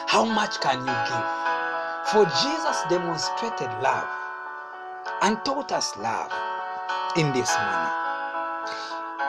How 0.06 0.24
much 0.24 0.58
can 0.62 0.78
you 0.80 0.96
give? 1.04 1.28
For 2.08 2.24
Jesus 2.24 2.78
demonstrated 2.88 3.68
love 3.82 4.08
and 5.20 5.36
taught 5.44 5.70
us 5.70 5.94
love 5.98 6.32
in 7.18 7.30
this 7.34 7.54
manner. 7.54 7.92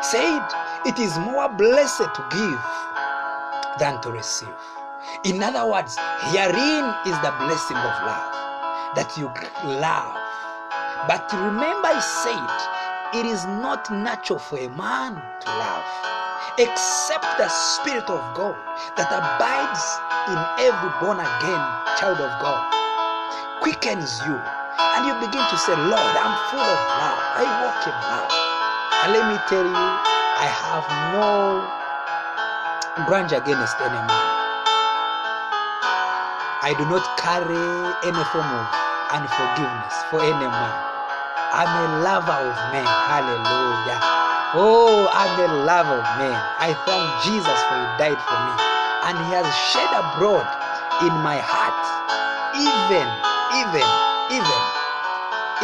Said, 0.02 0.48
It 0.86 1.00
is 1.00 1.20
more 1.20 1.50
blessed 1.50 2.16
to 2.16 2.28
give 2.32 2.64
than 3.78 4.02
to 4.02 4.12
receive. 4.12 4.56
In 5.24 5.42
other 5.42 5.66
words, 5.66 5.98
herein 6.32 6.86
is 7.06 7.18
the 7.22 7.34
blessing 7.44 7.78
of 7.78 7.96
love 8.06 8.32
that 8.96 9.14
you 9.18 9.28
love. 9.82 10.16
But 11.08 11.30
remember, 11.34 11.90
I 11.92 12.00
said, 12.00 13.20
it 13.20 13.26
is 13.26 13.46
not 13.46 13.90
natural 13.92 14.40
for 14.40 14.58
a 14.58 14.70
man 14.70 15.16
to 15.16 15.50
love 15.50 15.86
except 16.58 17.26
the 17.38 17.50
Spirit 17.50 18.10
of 18.10 18.24
God 18.36 18.56
that 18.96 19.12
abides 19.12 19.84
in 20.32 20.40
every 20.64 20.92
born 21.04 21.20
again 21.20 21.64
child 22.00 22.20
of 22.20 22.32
God 22.40 22.64
quickens 23.62 24.22
you 24.26 24.36
and 24.36 25.06
you 25.08 25.14
begin 25.20 25.44
to 25.44 25.58
say, 25.58 25.76
Lord, 25.76 26.14
I'm 26.16 26.36
full 26.52 26.60
of 26.60 26.82
love. 27.00 27.20
I 27.40 27.44
walk 27.64 27.82
in 27.88 27.96
love. 28.12 28.32
And 29.04 29.10
let 29.14 29.24
me 29.32 29.38
tell 29.48 29.66
you, 29.66 29.86
I 30.38 30.48
have 30.48 30.86
no 31.16 31.64
grudge 33.06 33.32
against 33.32 33.80
any 33.82 33.96
man. 33.96 34.35
I 36.66 36.74
do 36.74 36.82
not 36.90 37.06
carry 37.22 37.62
any 38.02 38.24
form 38.34 38.50
of 38.50 38.66
unforgiveness 39.14 39.96
for 40.10 40.18
any 40.18 40.50
man. 40.50 40.74
I'm 41.54 41.70
a 41.70 42.02
lover 42.02 42.42
of 42.42 42.58
men. 42.74 42.90
Hallelujah. 43.06 44.02
Oh, 44.58 45.06
I'm 45.14 45.46
a 45.46 45.62
lover 45.62 46.02
of 46.02 46.10
men. 46.18 46.34
I 46.34 46.74
thank 46.90 47.06
Jesus 47.22 47.60
for 47.70 47.78
he 47.78 47.86
died 48.02 48.18
for 48.18 48.40
me. 48.50 48.54
And 49.06 49.14
he 49.14 49.38
has 49.38 49.46
shed 49.70 49.94
abroad 49.94 50.50
in 51.06 51.14
my 51.22 51.38
heart, 51.38 51.78
even, 52.58 53.06
even, 53.62 53.86
even, 54.34 54.62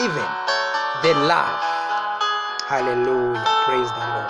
even 0.06 0.30
the 1.02 1.18
love. 1.26 1.58
Hallelujah. 2.70 3.42
Praise 3.66 3.90
the 3.90 4.06
Lord. 4.06 4.30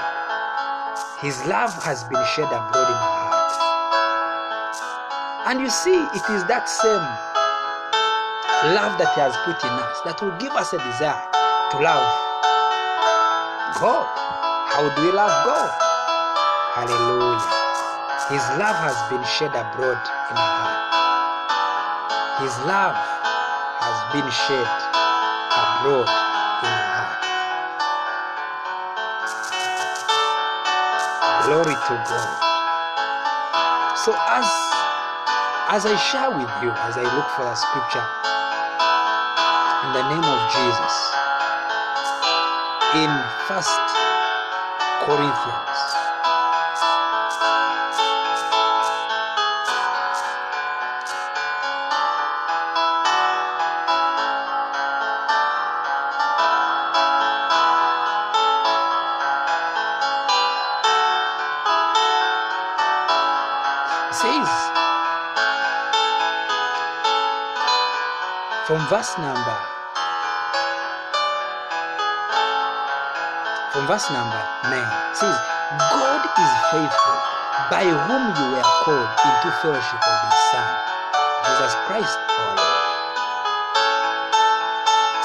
His 1.20 1.36
love 1.52 1.76
has 1.84 2.06
been 2.06 2.24
shed 2.32 2.48
abroad 2.48 2.88
in 2.88 2.96
my 2.96 3.12
heart. 3.12 3.31
And 5.44 5.60
you 5.60 5.70
see, 5.70 5.98
it 5.98 6.26
is 6.30 6.46
that 6.46 6.70
same 6.70 7.02
love 8.78 8.94
that 9.02 9.10
He 9.18 9.22
has 9.26 9.34
put 9.42 9.58
in 9.58 9.74
us 9.74 9.98
that 10.06 10.22
will 10.22 10.38
give 10.38 10.54
us 10.54 10.70
a 10.70 10.78
desire 10.78 11.18
to 11.74 11.82
love 11.82 12.06
God. 13.82 14.06
How 14.70 14.86
do 14.86 15.02
we 15.02 15.10
love 15.10 15.34
God? 15.42 15.74
Hallelujah. 16.78 17.42
His 18.30 18.46
love 18.62 18.78
has 18.86 18.94
been 19.10 19.26
shed 19.26 19.50
abroad 19.58 19.98
in 19.98 20.38
our 20.38 20.54
heart. 20.62 20.78
His 22.46 22.54
love 22.70 22.94
has 23.82 23.98
been 24.14 24.30
shed 24.30 24.70
abroad 25.58 26.06
in 26.06 26.70
our 26.70 26.86
heart. 27.02 27.18
Glory 31.50 31.74
to 31.74 31.94
God. 32.06 32.30
So 33.98 34.14
as 34.30 34.46
as 35.72 35.86
I 35.86 35.96
share 35.96 36.30
with 36.30 36.52
you, 36.60 36.70
as 36.84 36.98
I 37.00 37.08
look 37.16 37.32
for 37.32 37.48
the 37.48 37.56
scripture, 37.56 38.04
in 39.88 39.92
the 39.96 40.04
name 40.12 40.28
of 40.28 40.40
Jesus, 40.52 40.96
in 43.00 43.08
First 43.48 43.80
Corinthians, 45.08 45.71
from 68.82 68.98
verse 68.98 69.18
number 69.20 69.58
from 73.74 73.86
verse 73.86 74.10
number 74.10 74.42
9 74.66 74.74
it 74.74 75.18
says 75.18 75.38
god 75.94 76.22
is 76.26 76.52
faithful. 76.74 77.20
By 77.70 77.86
whom 77.86 78.24
you 78.34 78.46
were 78.58 78.68
called 78.82 79.12
into 79.22 79.50
fellowship 79.62 80.02
of 80.02 80.18
his 80.26 80.40
son 80.50 80.66
jesus 81.46 81.74
christ 81.86 82.18
our 82.26 82.58
lord. 82.58 82.82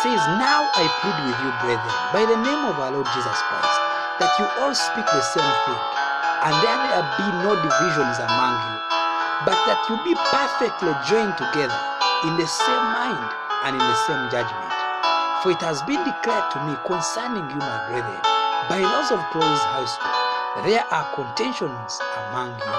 Says, 0.05 0.21
Now 0.37 0.69
I 0.77 0.85
plead 1.01 1.16
with 1.25 1.38
you, 1.40 1.51
brethren, 1.64 1.97
by 2.12 2.29
the 2.29 2.37
name 2.37 2.62
of 2.69 2.77
our 2.77 2.92
Lord 2.92 3.09
Jesus 3.16 3.40
Christ, 3.49 3.79
that 4.21 4.37
you 4.37 4.45
all 4.61 4.77
speak 4.77 5.09
the 5.09 5.25
same 5.25 5.55
thing, 5.64 5.83
and 6.45 6.55
that 6.61 6.79
there 6.92 7.09
be 7.16 7.29
no 7.40 7.57
divisions 7.57 8.21
among 8.21 8.53
you, 8.53 8.77
but 9.49 9.57
that 9.64 9.81
you 9.88 9.97
be 10.05 10.12
perfectly 10.29 10.92
joined 11.09 11.35
together 11.40 11.81
in 12.29 12.37
the 12.37 12.47
same 12.47 12.85
mind 12.92 13.45
and 13.66 13.74
in 13.74 13.83
the 13.83 13.98
same 14.07 14.31
judgment. 14.31 14.70
For 15.42 15.50
it 15.50 15.59
has 15.59 15.83
been 15.83 15.98
declared 16.07 16.55
to 16.55 16.59
me 16.70 16.79
concerning 16.87 17.42
you, 17.50 17.59
my 17.59 17.83
brethren, 17.90 18.22
by 18.70 18.79
those 18.79 19.11
of 19.11 19.18
Chloe's 19.35 19.64
household, 19.74 20.70
there 20.70 20.87
are 20.87 21.11
contentions 21.18 21.98
among 22.31 22.55
you. 22.55 22.79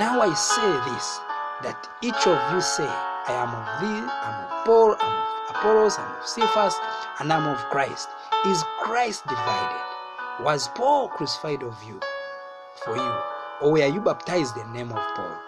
Now 0.00 0.24
I 0.24 0.32
say 0.32 0.72
this, 0.88 1.20
that 1.60 1.88
each 2.00 2.24
of 2.24 2.40
you 2.52 2.60
say, 2.64 2.88
I 2.88 3.36
am 3.36 3.52
of 3.52 3.68
thee, 3.84 4.00
I'm 4.08 4.36
of 4.48 4.64
Paul, 4.64 4.96
I'm 4.98 5.12
of 5.12 5.56
Apollos, 5.56 5.98
I'm 5.98 6.16
of 6.16 6.26
Cephas, 6.26 6.74
and 7.20 7.30
I'm 7.30 7.46
of 7.46 7.60
Christ. 7.68 8.08
Is 8.46 8.64
Christ 8.80 9.26
divided? 9.28 9.84
Was 10.40 10.68
Paul 10.68 11.08
crucified 11.08 11.62
of 11.62 11.76
you 11.84 12.00
for 12.82 12.96
you? 12.96 13.14
Or 13.60 13.72
were 13.72 13.86
you 13.86 14.00
baptized 14.00 14.56
in 14.56 14.72
the 14.72 14.78
name 14.78 14.92
of 14.92 15.04
Paul? 15.16 15.47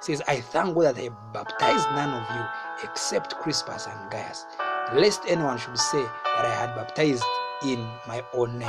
Says, 0.00 0.22
I 0.28 0.40
thank 0.40 0.74
God 0.74 0.96
that 0.96 0.98
I 0.98 1.08
baptized 1.32 1.88
none 1.90 2.10
of 2.10 2.36
you 2.36 2.88
except 2.88 3.36
Crispus 3.36 3.86
and 3.86 4.10
Gaius, 4.10 4.44
lest 4.92 5.22
anyone 5.26 5.58
should 5.58 5.78
say 5.78 6.02
that 6.02 6.44
I 6.44 6.54
had 6.54 6.74
baptized 6.74 7.24
in 7.64 7.78
my 8.06 8.22
own 8.34 8.58
name. 8.58 8.68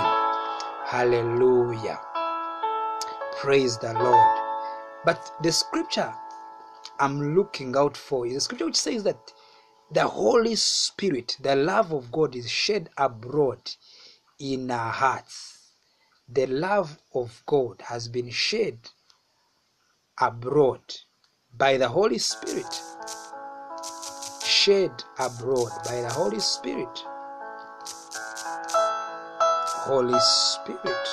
Hallelujah. 0.85 1.99
Praise 3.37 3.77
the 3.77 3.93
Lord. 3.93 4.39
But 5.03 5.31
the 5.43 5.51
scripture 5.51 6.13
I'm 6.99 7.35
looking 7.35 7.75
out 7.75 7.97
for 7.97 8.25
is 8.25 8.35
a 8.35 8.41
scripture 8.41 8.67
which 8.67 8.77
says 8.77 9.03
that 9.03 9.33
the 9.91 10.07
Holy 10.07 10.55
Spirit, 10.55 11.37
the 11.41 11.55
love 11.55 11.91
of 11.91 12.11
God, 12.11 12.35
is 12.35 12.49
shed 12.49 12.89
abroad 12.97 13.71
in 14.39 14.71
our 14.71 14.91
hearts. 14.91 15.71
The 16.27 16.47
love 16.47 16.97
of 17.13 17.43
God 17.45 17.81
has 17.81 18.07
been 18.07 18.29
shed 18.29 18.77
abroad 20.19 20.81
by 21.57 21.77
the 21.77 21.87
Holy 21.87 22.17
Spirit. 22.17 22.81
Shed 24.43 24.91
abroad 25.19 25.71
by 25.85 26.01
the 26.01 26.09
Holy 26.11 26.39
Spirit. 26.39 27.03
Holy 29.87 30.19
Spirit. 30.19 31.07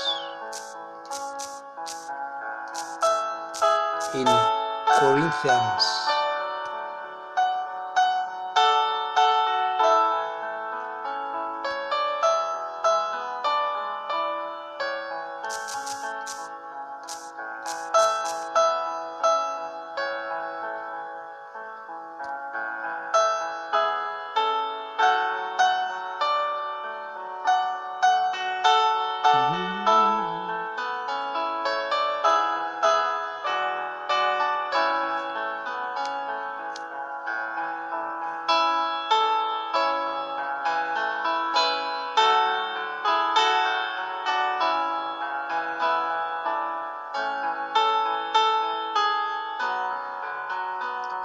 In 4.15 4.27
Corinthians. 4.99 6.02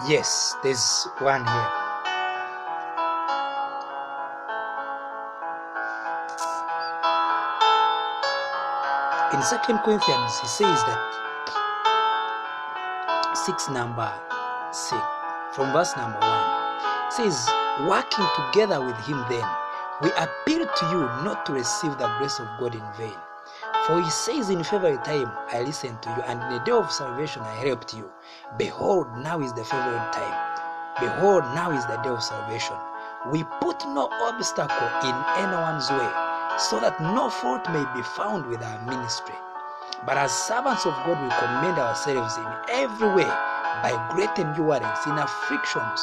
Yes, 0.08 0.56
there's 0.64 1.06
one 1.20 1.46
here. 1.46 1.70
In 9.34 9.44
Second 9.44 9.80
Corinthians, 9.84 10.40
he 10.40 10.48
says 10.48 10.80
that 10.88 11.04
six 13.46 13.70
number 13.70 14.10
six 14.72 15.02
from 15.54 15.74
verse 15.74 15.98
number 15.98 16.20
one 16.20 17.12
says, 17.12 17.50
working 17.88 18.26
together 18.36 18.80
with 18.80 18.96
him 19.06 19.26
then, 19.28 19.44
we 20.02 20.10
appeal 20.12 20.66
to 20.68 20.86
you 20.92 21.00
not 21.26 21.46
to 21.48 21.52
receive 21.52 21.98
the 21.98 22.08
grace 22.18 22.40
of 22.40 22.48
God 22.60 22.76
in 22.76 22.84
vain. 22.98 23.18
For 23.86 24.02
he 24.02 24.10
says, 24.10 24.50
In 24.50 24.64
favorite 24.64 25.04
time 25.04 25.32
I 25.52 25.64
listened 25.64 26.02
to 26.04 26.10
you, 26.10 26.22
and 26.28 26.42
in 26.44 26.50
the 26.50 26.60
day 26.64 26.72
of 26.72 26.92
salvation 26.92 27.42
I 27.42 27.56
helped 27.56 27.94
you. 27.94 28.10
Behold, 28.56 29.08
now 29.18 29.42
is 29.42 29.52
the 29.54 29.64
favorite 29.64 30.14
time. 30.14 30.48
Behold, 31.00 31.44
now 31.54 31.72
is 31.72 31.86
the 31.86 31.98
day 31.98 32.10
of 32.10 32.24
salvation. 32.24 32.76
We 33.30 33.44
put 33.60 33.86
no 33.90 34.08
obstacle 34.24 34.88
in 35.04 35.16
anyone's 35.36 35.92
way, 35.92 36.10
so 36.58 36.80
that 36.80 36.96
no 37.02 37.30
fault 37.30 37.68
may 37.70 37.84
be 37.94 38.02
found 38.16 38.48
with 38.48 38.64
our 38.64 38.80
ministry. 38.86 39.36
But 40.06 40.18
as 40.18 40.32
servants 40.32 40.86
of 40.86 40.94
God, 41.06 41.22
we 41.22 41.30
commend 41.30 41.78
ourselves 41.78 42.38
in 42.38 42.48
every 42.70 43.10
way 43.10 43.30
by 43.84 43.94
great 44.16 44.40
endurance, 44.40 45.06
in 45.06 45.20
afflictions, 45.20 46.02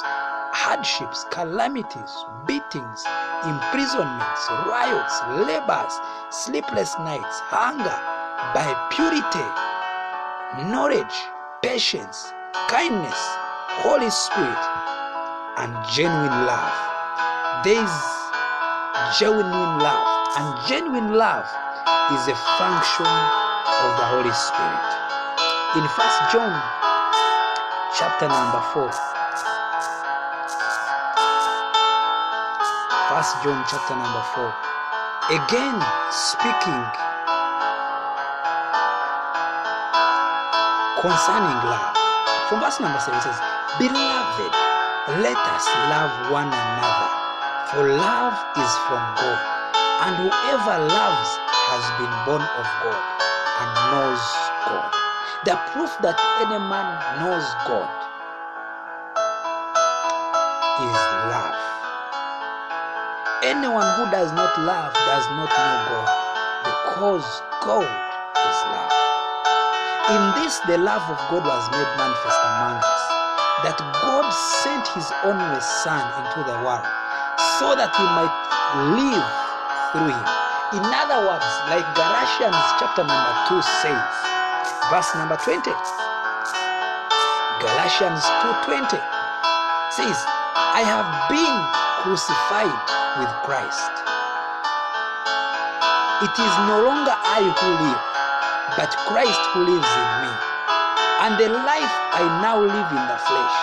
hardships, 0.53 1.25
calamities, 1.31 2.13
beatings, 2.47 3.03
imprisonments, 3.43 4.43
riots, 4.69 5.17
labors, 5.49 5.95
sleepless 6.31 6.95
nights, 7.01 7.41
hunger, 7.51 7.99
by 8.53 8.69
purity, 8.93 9.49
knowledge, 10.71 11.34
patience, 11.65 12.29
kindness, 12.69 13.17
Holy 13.81 14.11
Spirit, 14.11 14.65
and 15.57 15.73
genuine 15.89 16.45
love. 16.45 16.77
There 17.65 17.81
is 17.81 17.97
genuine 19.17 19.81
love, 19.81 20.05
and 20.37 20.69
genuine 20.69 21.17
love 21.17 21.49
is 22.13 22.29
a 22.29 22.37
function 22.61 23.09
of 23.09 23.91
the 23.97 24.07
Holy 24.13 24.37
Spirit. 24.37 24.93
In 25.81 25.89
First 25.97 26.21
John 26.37 26.53
chapter 27.97 28.29
number 28.29 28.61
4, 28.77 28.85
First 33.09 33.41
John 33.41 33.65
chapter 33.73 33.97
number 33.97 34.25
4. 34.37 34.53
Again 35.33 35.81
speaking 36.13 37.04
concerning 41.05 41.61
love. 41.69 41.93
From 42.49 42.65
verse 42.65 42.81
number 42.81 42.97
7 42.97 43.13
it 43.13 43.29
says, 43.29 43.37
Beloved, 43.77 44.53
let 45.21 45.37
us 45.37 45.69
love 45.93 46.33
one 46.33 46.49
another, 46.49 47.11
for 47.69 47.85
love 47.93 48.33
is 48.57 48.73
from 48.89 49.05
God, 49.21 49.41
and 50.09 50.17
whoever 50.17 50.81
loves 50.81 51.31
has 51.69 51.85
been 52.01 52.15
born 52.25 52.41
of 52.41 52.67
God 52.81 53.05
and 53.61 53.71
knows 53.93 54.25
God. 54.65 54.89
The 55.45 55.61
proof 55.77 55.93
that 56.01 56.17
any 56.41 56.57
man 56.57 56.97
knows 57.21 57.45
God 57.69 57.85
is 60.89 61.01
love. 61.29 61.61
Anyone 63.45 63.89
who 64.01 64.09
does 64.09 64.33
not 64.33 64.57
love 64.57 64.95
does 65.05 65.27
not 65.37 65.53
know 65.53 65.77
God, 65.85 66.09
because 66.65 67.29
God 67.61 67.85
is 67.85 68.59
love. 68.73 68.84
In 70.05 70.21
this, 70.37 70.61
the 70.69 70.77
love 70.77 71.01
of 71.09 71.17
God 71.33 71.49
was 71.49 71.65
made 71.73 71.89
manifest 71.97 72.37
among 72.45 72.77
us, 72.77 73.03
that 73.65 73.81
God 74.05 74.29
sent 74.61 74.85
his 74.93 75.09
only 75.25 75.61
Son 75.81 76.05
into 76.21 76.45
the 76.45 76.61
world 76.61 76.85
so 77.57 77.73
that 77.73 77.89
we 77.97 78.05
might 78.13 78.37
live 79.01 79.25
through 79.97 80.13
him. 80.13 80.27
In 80.77 80.85
other 80.93 81.25
words, 81.25 81.49
like 81.73 81.89
Galatians 81.97 82.61
chapter 82.77 83.01
number 83.01 83.33
2 83.49 83.65
says, 83.81 84.13
verse 84.93 85.09
number 85.17 85.41
20. 85.41 85.73
Galatians 87.65 88.21
2:20 88.69 89.01
says, 89.89 90.19
I 90.53 90.85
have 90.85 91.09
been 91.33 91.57
crucified 92.05 92.77
with 93.17 93.33
Christ. 93.41 93.95
It 96.29 96.35
is 96.37 96.55
no 96.69 96.85
longer 96.85 97.17
I 97.17 97.41
who 97.41 97.71
live, 97.89 98.14
but 98.77 98.91
Christ 99.05 99.41
who 99.53 99.69
lives 99.69 99.87
in 99.87 100.09
me. 100.25 100.33
And 101.23 101.33
the 101.39 101.49
life 101.53 101.95
I 102.17 102.25
now 102.41 102.59
live 102.59 102.91
in 102.91 103.05
the 103.07 103.19
flesh, 103.21 103.57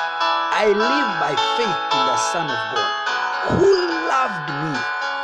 I 0.54 0.70
live 0.72 1.10
by 1.18 1.34
faith 1.58 1.80
in 1.94 2.02
the 2.06 2.20
Son 2.32 2.46
of 2.46 2.62
God, 2.72 2.92
who 3.58 3.74
loved 4.06 4.48
me 4.62 4.74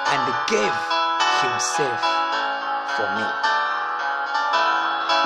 and 0.09 0.21
gave 0.49 0.77
himself 1.45 2.01
for 2.97 3.07
me. 3.15 3.27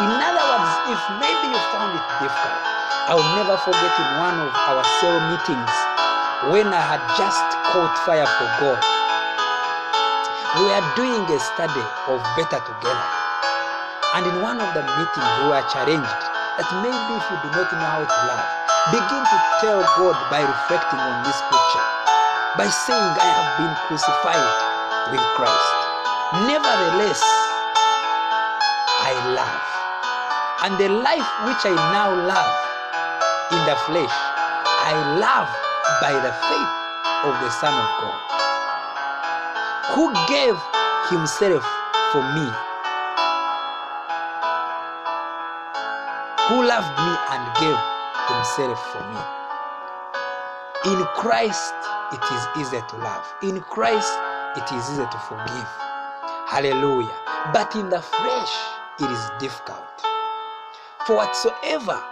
In 0.03 0.11
other 0.19 0.45
words, 0.45 0.71
if 0.93 1.01
maybe 1.21 1.45
you 1.53 1.61
found 1.71 1.93
it 1.95 2.05
difficult, 2.19 2.61
I 3.07 3.13
will 3.15 3.31
never 3.37 3.57
forget 3.57 3.93
in 3.97 4.09
one 4.19 4.37
of 4.41 4.51
our 4.55 4.83
cell 5.01 5.19
meetings 5.31 5.75
when 6.51 6.73
I 6.73 6.81
had 6.81 7.01
just 7.17 7.45
caught 7.71 7.93
fire 8.05 8.25
for 8.25 8.49
God. 8.59 8.81
We 10.57 10.67
were 10.67 10.85
doing 10.95 11.23
a 11.29 11.39
study 11.39 11.85
of 12.07 12.19
Better 12.35 12.59
Together. 12.65 13.20
And 14.13 14.27
in 14.27 14.41
one 14.43 14.59
of 14.59 14.67
the 14.75 14.83
meetings, 14.83 15.29
we 15.39 15.47
were 15.47 15.63
challenged 15.71 16.23
that 16.59 16.67
maybe 16.83 17.11
if 17.15 17.25
you 17.31 17.37
do 17.47 17.49
not 17.55 17.71
know 17.71 17.87
how 17.95 18.03
to 18.03 18.19
love, 18.27 18.43
begin 18.91 19.23
to 19.23 19.37
tell 19.63 19.79
God 19.95 20.19
by 20.27 20.43
reflecting 20.43 20.99
on 20.99 21.23
this 21.23 21.37
scripture, 21.39 21.87
by 22.59 22.67
saying, 22.67 23.07
I 23.15 23.29
have 23.39 23.51
been 23.55 23.71
crucified 23.87 24.51
with 25.15 25.23
Christ. 25.39 25.79
Nevertheless, 26.43 27.23
I 28.99 29.15
love. 29.31 29.63
And 30.67 30.75
the 30.75 30.91
life 30.91 31.29
which 31.47 31.63
I 31.63 31.71
now 31.95 32.11
love 32.11 32.51
in 33.55 33.63
the 33.63 33.79
flesh, 33.87 34.11
I 34.11 34.91
love 35.23 35.47
by 36.03 36.11
the 36.19 36.35
faith 36.51 36.73
of 37.23 37.33
the 37.39 37.51
Son 37.63 37.71
of 37.71 37.87
God, 38.03 38.19
who 39.95 40.11
gave 40.27 40.59
himself 41.07 41.63
for 42.11 42.19
me, 42.35 42.51
who 46.51 46.67
loved 46.67 46.91
me 46.99 47.15
and 47.31 47.43
gave 47.63 47.79
himself 48.27 48.91
for 48.91 48.99
me. 49.07 49.21
In 50.91 51.05
Christ, 51.15 51.73
it 52.11 52.21
is 52.21 52.47
easier 52.59 52.81
to 52.89 52.97
love. 52.97 53.25
In 53.41 53.61
Christ, 53.61 54.11
it 54.57 54.63
is 54.75 54.89
easier 54.91 55.07
to 55.07 55.17
forgive. 55.29 55.69
Hallelujah. 56.47 57.15
But 57.53 57.73
in 57.77 57.89
the 57.89 58.01
flesh, 58.01 58.53
it 58.99 59.09
is 59.09 59.29
difficult. 59.39 59.87
For 61.07 61.15
whatsoever 61.15 62.03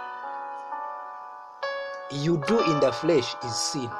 you 2.10 2.42
do 2.48 2.60
in 2.60 2.80
the 2.80 2.92
flesh 2.92 3.36
is 3.44 3.54
sin. 3.54 3.90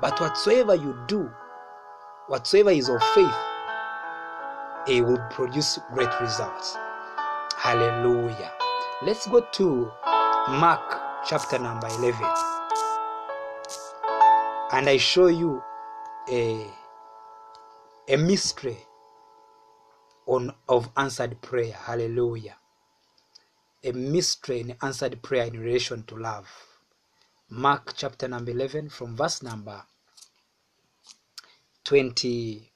But 0.00 0.20
whatsoever 0.20 0.74
you 0.74 0.98
do, 1.06 1.30
whatsoever 2.26 2.70
is 2.70 2.88
of 2.88 3.00
faith, 3.14 3.38
it 4.88 5.06
will 5.06 5.24
produce 5.30 5.78
great 5.92 6.10
results. 6.20 6.76
Hallelujah. 7.56 8.50
Let's 9.04 9.26
go 9.26 9.40
to 9.40 9.92
Mark 10.48 10.98
chapter 11.26 11.58
number 11.58 11.88
11. 11.88 12.24
And 14.72 14.88
I 14.88 14.96
show 14.96 15.26
you 15.26 15.62
a, 16.30 16.66
a 18.08 18.16
mystery 18.16 18.78
on, 20.24 20.54
of 20.70 20.88
answered 20.96 21.38
prayer. 21.42 21.74
Hallelujah. 21.74 22.56
A 23.84 23.92
mystery 23.92 24.60
in 24.60 24.74
answered 24.80 25.20
prayer 25.20 25.44
in 25.48 25.60
relation 25.60 26.04
to 26.04 26.16
love. 26.16 26.48
Mark 27.50 27.92
chapter 27.94 28.26
number 28.26 28.52
11 28.52 28.88
from 28.88 29.14
verse 29.14 29.42
number 29.42 29.82
20. 31.84 32.72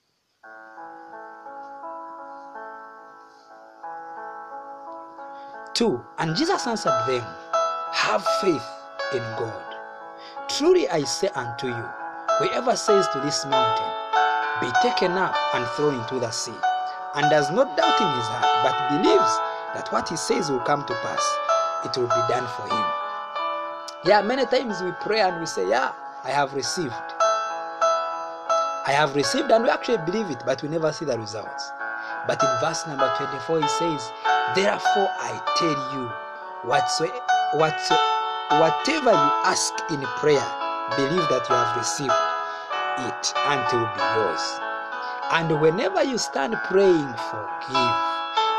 Two, 5.78 6.04
and 6.18 6.34
Jesus 6.34 6.66
answered 6.66 7.06
them, 7.06 7.22
Have 7.92 8.26
faith 8.40 8.66
in 9.12 9.22
God. 9.38 9.62
Truly 10.48 10.88
I 10.88 11.04
say 11.04 11.28
unto 11.36 11.68
you, 11.68 11.84
whoever 12.40 12.74
says 12.74 13.06
to 13.12 13.20
this 13.20 13.46
mountain, 13.46 13.86
Be 14.60 14.66
taken 14.82 15.12
up 15.12 15.36
and 15.54 15.64
thrown 15.76 15.94
into 15.94 16.18
the 16.18 16.32
sea, 16.32 16.58
and 17.14 17.30
does 17.30 17.52
not 17.52 17.76
doubt 17.76 18.00
in 18.00 18.08
his 18.18 18.26
heart, 18.26 18.50
but 18.66 18.74
believes 18.90 19.38
that 19.78 19.86
what 19.92 20.08
he 20.08 20.16
says 20.16 20.50
will 20.50 20.58
come 20.66 20.84
to 20.84 20.94
pass, 20.94 21.22
it 21.84 21.96
will 21.96 22.08
be 22.08 22.26
done 22.26 22.48
for 22.56 22.64
him. 22.64 22.86
Yeah, 24.04 24.20
many 24.22 24.46
times 24.46 24.82
we 24.82 24.90
pray 25.00 25.20
and 25.20 25.38
we 25.38 25.46
say, 25.46 25.68
Yeah, 25.68 25.92
I 26.24 26.30
have 26.30 26.54
received. 26.54 26.92
I 28.84 28.90
have 28.90 29.14
received, 29.14 29.52
and 29.52 29.62
we 29.62 29.70
actually 29.70 29.98
believe 29.98 30.28
it, 30.28 30.42
but 30.44 30.60
we 30.60 30.70
never 30.70 30.90
see 30.90 31.04
the 31.04 31.16
results. 31.16 31.70
But 32.26 32.42
in 32.42 32.48
verse 32.60 32.84
number 32.88 33.14
24, 33.16 33.60
he 33.62 33.68
says, 33.68 34.10
Therefore 34.54 35.10
I 35.20 35.40
tell 35.56 35.76
you, 35.94 36.08
whatever 38.60 39.12
you 39.12 39.30
ask 39.44 39.74
in 39.90 40.02
prayer, 40.18 40.48
believe 40.96 41.28
that 41.28 41.46
you 41.48 41.54
have 41.54 41.76
received 41.76 42.10
it, 43.04 43.32
and 43.36 43.60
it 43.60 43.72
will 43.76 43.90
be 43.94 44.02
yours. 44.16 44.44
And 45.30 45.60
whenever 45.60 46.02
you 46.02 46.18
stand 46.18 46.56
praying, 46.66 47.14
forgive. 47.30 47.94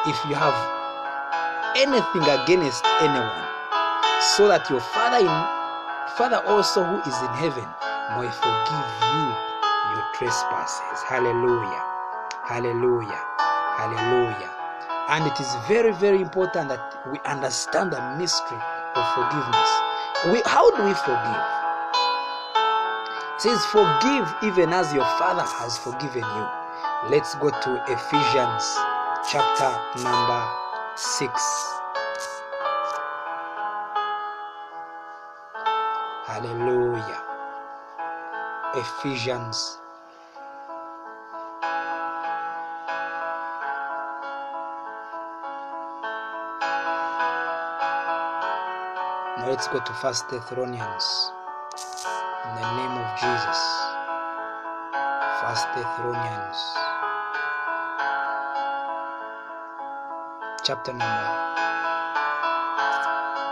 If 0.07 0.15
you 0.29 0.35
have 0.35 0.55
anything 1.75 2.23
against 2.23 2.85
anyone, 3.01 3.45
so 4.37 4.47
that 4.47 4.69
your 4.69 4.79
Father 4.79 5.19
in 5.19 5.59
Father 6.15 6.41
also 6.47 6.83
who 6.83 6.99
is 7.01 7.17
in 7.19 7.33
heaven 7.35 7.67
may 8.15 8.29
forgive 8.29 8.89
you 9.15 9.25
your 9.95 10.05
trespasses. 10.13 11.03
Hallelujah. 11.07 11.83
Hallelujah. 12.45 13.23
Hallelujah. 13.77 14.58
And 15.09 15.25
it 15.25 15.39
is 15.39 15.55
very, 15.67 15.91
very 15.91 16.21
important 16.21 16.69
that 16.69 17.01
we 17.11 17.17
understand 17.25 17.91
the 17.91 18.15
mystery 18.17 18.61
of 18.93 19.05
forgiveness. 19.15 19.69
We, 20.29 20.41
how 20.45 20.69
do 20.77 20.83
we 20.85 20.93
forgive? 20.93 21.43
It 23.33 23.41
says, 23.41 23.65
Forgive 23.65 24.29
even 24.43 24.71
as 24.71 24.93
your 24.93 25.05
Father 25.17 25.41
has 25.41 25.79
forgiven 25.79 26.21
you. 26.21 27.09
Let's 27.09 27.33
go 27.35 27.49
to 27.49 27.83
Ephesians 27.89 28.77
chapter 29.25 29.73
number 30.03 30.45
6. 30.95 31.79
Hallelujah. 36.27 37.23
Ephesians 38.75 39.78
let's 49.49 49.67
go 49.67 49.79
to 49.79 49.93
First 49.93 50.29
Thessalonians. 50.29 51.31
In 52.45 52.53
the 52.53 52.69
name 52.77 52.95
of 53.01 53.19
Jesus. 53.19 53.59
First 55.41 55.65
Thessalonians. 55.73 56.59
Chapter 60.63 60.93
number 60.93 61.45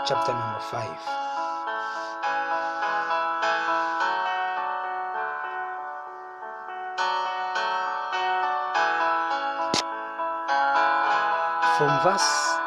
chapter 0.06 0.32
number 0.32 0.60
5 0.60 0.88
from 11.76 11.90
verse 12.04 12.57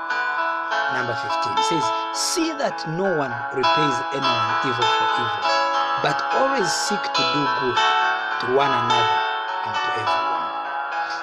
number 1.01 1.17
15 1.17 1.57
it 1.57 1.65
says 1.65 1.85
see 2.13 2.53
that 2.61 2.77
no 2.93 3.09
one 3.17 3.33
repays 3.57 3.97
anyone 4.13 4.47
evil 4.69 4.85
for 4.85 5.07
evil 5.17 5.41
but 6.05 6.17
always 6.37 6.69
seek 6.69 7.01
to 7.01 7.23
do 7.33 7.41
good 7.61 7.77
to 8.41 8.45
one 8.53 8.69
another 8.69 9.21
and 9.65 9.73
to 9.73 9.89
everyone. 9.97 10.45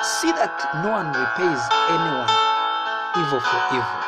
See 0.03 0.31
that 0.35 0.55
no 0.83 0.99
one 0.99 1.11
repays 1.11 1.63
anyone 1.91 2.31
evil 3.23 3.39
for 3.39 3.61
evil 3.75 4.01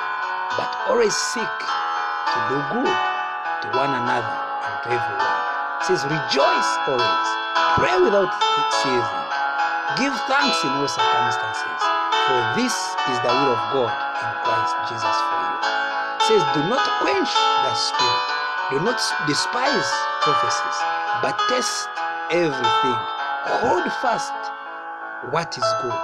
but 0.59 0.71
always 0.91 1.15
seek 1.15 1.55
to 1.55 2.39
do 2.51 2.59
good 2.75 2.95
to 3.63 3.67
one 3.75 3.95
another 3.95 4.37
and 4.67 4.75
to 4.83 4.89
everyone. 4.91 5.39
It 5.79 5.91
says 5.91 6.03
rejoice 6.07 6.71
always 6.87 7.29
pray 7.79 7.95
without 7.99 8.35
ceasing 8.83 9.27
give 10.03 10.15
thanks 10.31 10.59
in 10.67 10.71
all 10.83 10.91
circumstances 10.91 11.83
for 12.31 12.39
this 12.59 12.75
is 13.11 13.19
the 13.27 13.33
will 13.43 13.59
of 13.59 13.63
God 13.75 13.91
in 13.91 14.31
Christ 14.47 14.75
Jesus 14.87 15.19
for 15.19 15.39
you. 15.43 15.50
Says, 16.31 16.47
Do 16.55 16.63
not 16.71 16.87
quench 17.03 17.27
the 17.27 17.75
spirit, 17.75 18.23
do 18.71 18.79
not 18.87 19.03
despise 19.27 19.91
prophecies, 20.23 20.79
but 21.27 21.35
test 21.51 21.91
everything. 22.31 22.99
Hold 23.67 23.91
fast 23.99 24.31
what 25.35 25.51
is 25.59 25.67
good. 25.83 26.01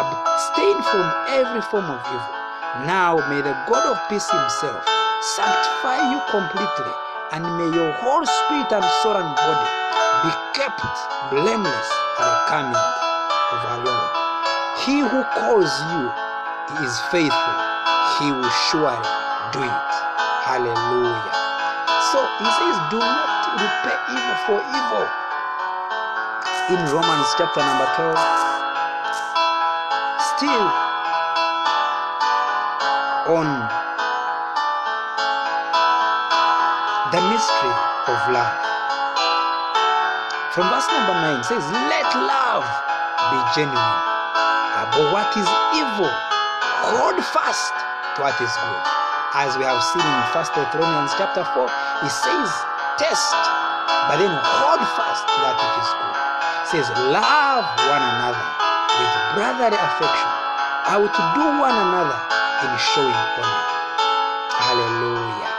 Abstain 0.00 0.80
from 0.80 1.04
every 1.28 1.60
form 1.68 1.92
of 1.92 2.00
evil. 2.08 2.36
Now 2.88 3.20
may 3.28 3.44
the 3.44 3.52
God 3.68 3.84
of 3.84 4.00
peace 4.08 4.24
himself 4.32 4.80
sanctify 5.36 6.08
you 6.08 6.24
completely, 6.32 6.92
and 7.36 7.44
may 7.44 7.68
your 7.76 7.92
whole 8.00 8.24
spirit 8.24 8.72
and 8.72 8.88
soul 9.04 9.20
and 9.20 9.28
body 9.36 9.68
be 10.24 10.32
kept 10.56 10.80
blameless 11.28 11.88
at 12.16 12.24
the 12.24 12.36
coming 12.48 12.80
of 13.52 13.60
our 13.68 13.84
Lord. 13.84 14.10
He 14.88 15.04
who 15.04 15.20
calls 15.36 15.68
you 15.92 16.08
is 16.80 16.96
faithful. 17.12 17.56
He 18.16 18.32
will 18.32 18.48
surely 18.72 19.25
do 19.52 19.62
it. 19.62 19.90
Hallelujah. 20.46 21.34
So 22.12 22.18
he 22.38 22.46
says, 22.46 22.76
do 22.90 22.98
not 22.98 23.42
repay 23.58 23.98
evil 24.14 24.36
for 24.46 24.58
evil. 24.62 25.06
In 26.70 26.80
Romans 26.90 27.30
chapter 27.38 27.62
number 27.62 27.86
12, 27.94 28.18
still 30.34 30.66
on 33.30 33.46
the 37.12 37.20
mystery 37.30 37.76
of 38.10 38.18
love. 38.34 38.54
From 40.54 40.70
verse 40.70 40.88
number 40.90 41.14
9 41.14 41.44
says, 41.44 41.62
Let 41.90 42.08
love 42.14 42.66
be 43.30 43.38
genuine. 43.54 43.76
Above 44.74 45.12
what 45.12 45.30
is 45.36 45.48
evil, 45.74 46.10
hold 46.82 47.22
fast 47.24 47.72
to 48.16 48.22
what 48.22 48.40
is 48.40 48.50
good. 48.50 48.95
As 49.36 49.52
we 49.60 49.68
have 49.68 49.84
seen 49.92 50.00
in 50.00 50.20
1 50.32 50.32
Thessalonians 50.32 51.12
chapter 51.20 51.44
4, 51.44 51.68
it 51.68 52.08
says, 52.08 52.48
Test, 52.96 53.36
but 54.08 54.16
then 54.16 54.32
hold 54.32 54.80
fast 54.96 55.28
that 55.28 55.60
which 55.60 55.76
is 55.76 55.92
good. 55.92 56.16
It 56.16 56.68
says, 56.72 56.88
Love 57.12 57.68
one 57.84 58.00
another 58.00 58.46
with 58.96 59.12
brotherly 59.36 59.76
affection. 59.76 60.32
How 60.88 61.04
to 61.04 61.22
do 61.36 61.44
one 61.60 61.76
another 61.76 62.16
in 62.64 62.72
showing 62.80 63.12
honor. 63.12 63.60
Hallelujah. 64.56 65.52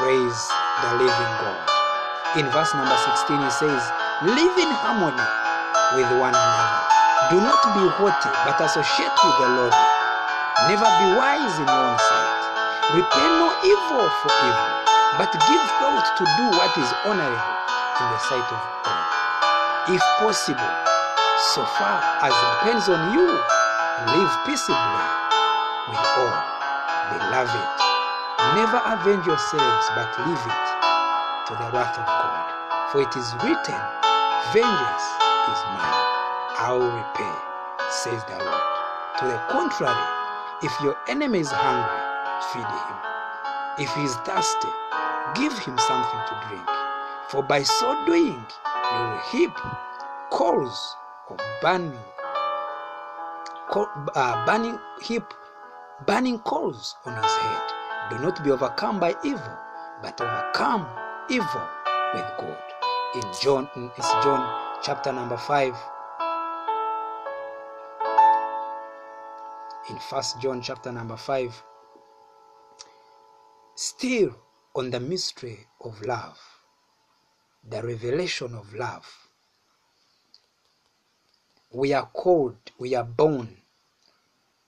Praise 0.00 0.40
the 0.80 0.96
living 0.96 1.32
God. 1.44 1.68
In 2.40 2.48
verse 2.48 2.72
number 2.72 2.96
16, 2.96 3.44
he 3.44 3.52
says, 3.60 3.82
Live 4.24 4.56
in 4.56 4.72
harmony 4.72 5.28
with 6.00 6.08
one 6.16 6.32
another. 6.32 6.80
Do 7.28 7.44
not 7.44 7.60
be 7.76 7.84
haughty, 8.00 8.32
but 8.48 8.56
associate 8.56 9.12
with 9.20 9.36
the 9.36 9.48
Lord. 9.52 9.76
Never 10.64 10.88
be 10.88 11.06
wise 11.20 11.60
in 11.60 11.68
your 11.68 11.84
own 11.92 12.00
sight. 12.00 12.25
Repay 12.94 13.28
no 13.42 13.50
evil 13.66 14.06
for 14.22 14.30
evil, 14.46 14.70
but 15.18 15.32
give 15.34 15.66
thought 15.82 16.06
to 16.06 16.22
do 16.38 16.44
what 16.54 16.70
is 16.78 16.86
honorable 17.02 17.58
in 17.98 18.06
the 18.14 18.20
sight 18.30 18.46
of 18.46 18.62
God. 18.86 19.90
If 19.90 20.02
possible, 20.22 20.74
so 21.50 21.66
far 21.82 21.98
as 22.22 22.30
it 22.30 22.48
depends 22.62 22.86
on 22.86 23.10
you, 23.10 23.26
live 23.26 24.30
peaceably 24.46 25.02
with 25.90 25.98
all. 26.14 26.38
Beloved, 27.10 27.66
never 28.54 28.78
avenge 28.86 29.26
yourselves, 29.26 29.86
but 29.98 30.06
leave 30.22 30.46
it 30.46 30.66
to 31.50 31.58
the 31.58 31.66
wrath 31.74 31.98
of 31.98 32.06
God. 32.06 32.46
For 32.94 33.02
it 33.02 33.10
is 33.18 33.34
written, 33.42 33.82
Vengeance 34.54 35.06
is 35.50 35.60
mine, 35.74 36.06
I 36.54 36.70
will 36.70 36.86
repay, 36.86 37.34
says 37.90 38.22
the 38.30 38.38
Lord. 38.38 38.66
To 39.18 39.24
the 39.26 39.42
contrary, 39.50 40.06
if 40.62 40.70
your 40.80 40.94
enemy 41.08 41.40
is 41.40 41.50
hungry, 41.50 42.05
feed 42.52 42.66
him. 42.66 42.96
If 43.78 43.94
he 43.94 44.02
is 44.04 44.16
thirsty, 44.24 44.68
give 45.34 45.52
him 45.58 45.76
something 45.78 46.20
to 46.28 46.46
drink. 46.48 46.68
For 47.28 47.42
by 47.42 47.62
so 47.62 48.04
doing, 48.06 48.44
you 48.92 48.98
will 48.98 49.20
heap 49.32 49.52
coals 50.30 50.96
of 51.28 51.38
burning, 51.60 51.98
coal, 53.70 53.88
uh, 54.14 54.46
burning 54.46 54.78
heap, 55.02 55.24
burning 56.06 56.38
coals 56.40 56.96
on 57.04 57.14
his 57.22 57.32
head. 57.32 57.62
Do 58.10 58.18
not 58.18 58.42
be 58.44 58.50
overcome 58.50 59.00
by 59.00 59.14
evil, 59.24 59.58
but 60.02 60.20
overcome 60.20 60.86
evil 61.28 61.68
with 62.14 62.30
good. 62.38 62.58
In 63.16 63.22
John, 63.42 63.68
it's 63.96 64.12
John 64.22 64.78
chapter 64.82 65.12
number 65.12 65.36
five. 65.36 65.74
In 69.90 69.98
First 69.98 70.40
John 70.40 70.60
chapter 70.62 70.92
number 70.92 71.16
five, 71.16 71.62
still 73.76 74.34
on 74.74 74.90
the 74.90 74.98
mystery 74.98 75.66
of 75.82 76.00
love, 76.02 76.38
the 77.68 77.82
revelation 77.82 78.54
of 78.54 78.74
love. 78.74 79.06
We 81.70 81.92
are 81.92 82.06
called, 82.06 82.56
we 82.78 82.94
are 82.94 83.04
born 83.04 83.54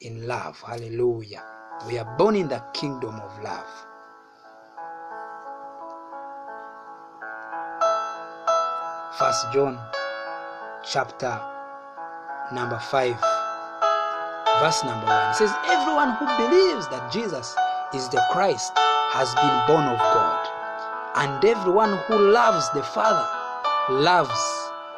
in 0.03 0.27
love. 0.27 0.61
Hallelujah. 0.61 1.43
We 1.87 1.99
are 1.99 2.17
born 2.19 2.37
in 2.37 2.49
the 2.49 2.63
kingdom 2.75 3.15
of 3.15 3.43
love. 3.43 3.67
First 9.19 9.53
John 9.53 9.79
chapter 10.85 11.41
number 12.53 12.79
5 12.79 13.17
verse 14.61 14.85
number 14.85 15.07
1 15.07 15.35
says 15.35 15.51
everyone 15.67 16.13
who 16.17 16.27
believes 16.37 16.87
that 16.89 17.11
Jesus 17.13 17.57
is 17.93 18.09
the 18.11 18.23
Christ 18.31 18.73
has 19.11 19.35
been 19.35 19.57
born 19.67 19.85
of 19.89 19.99
God. 19.99 20.41
And 21.17 21.45
everyone 21.45 21.99
who 22.07 22.31
loves 22.31 22.71
the 22.71 22.83
Father 22.83 23.27
loves 23.91 24.39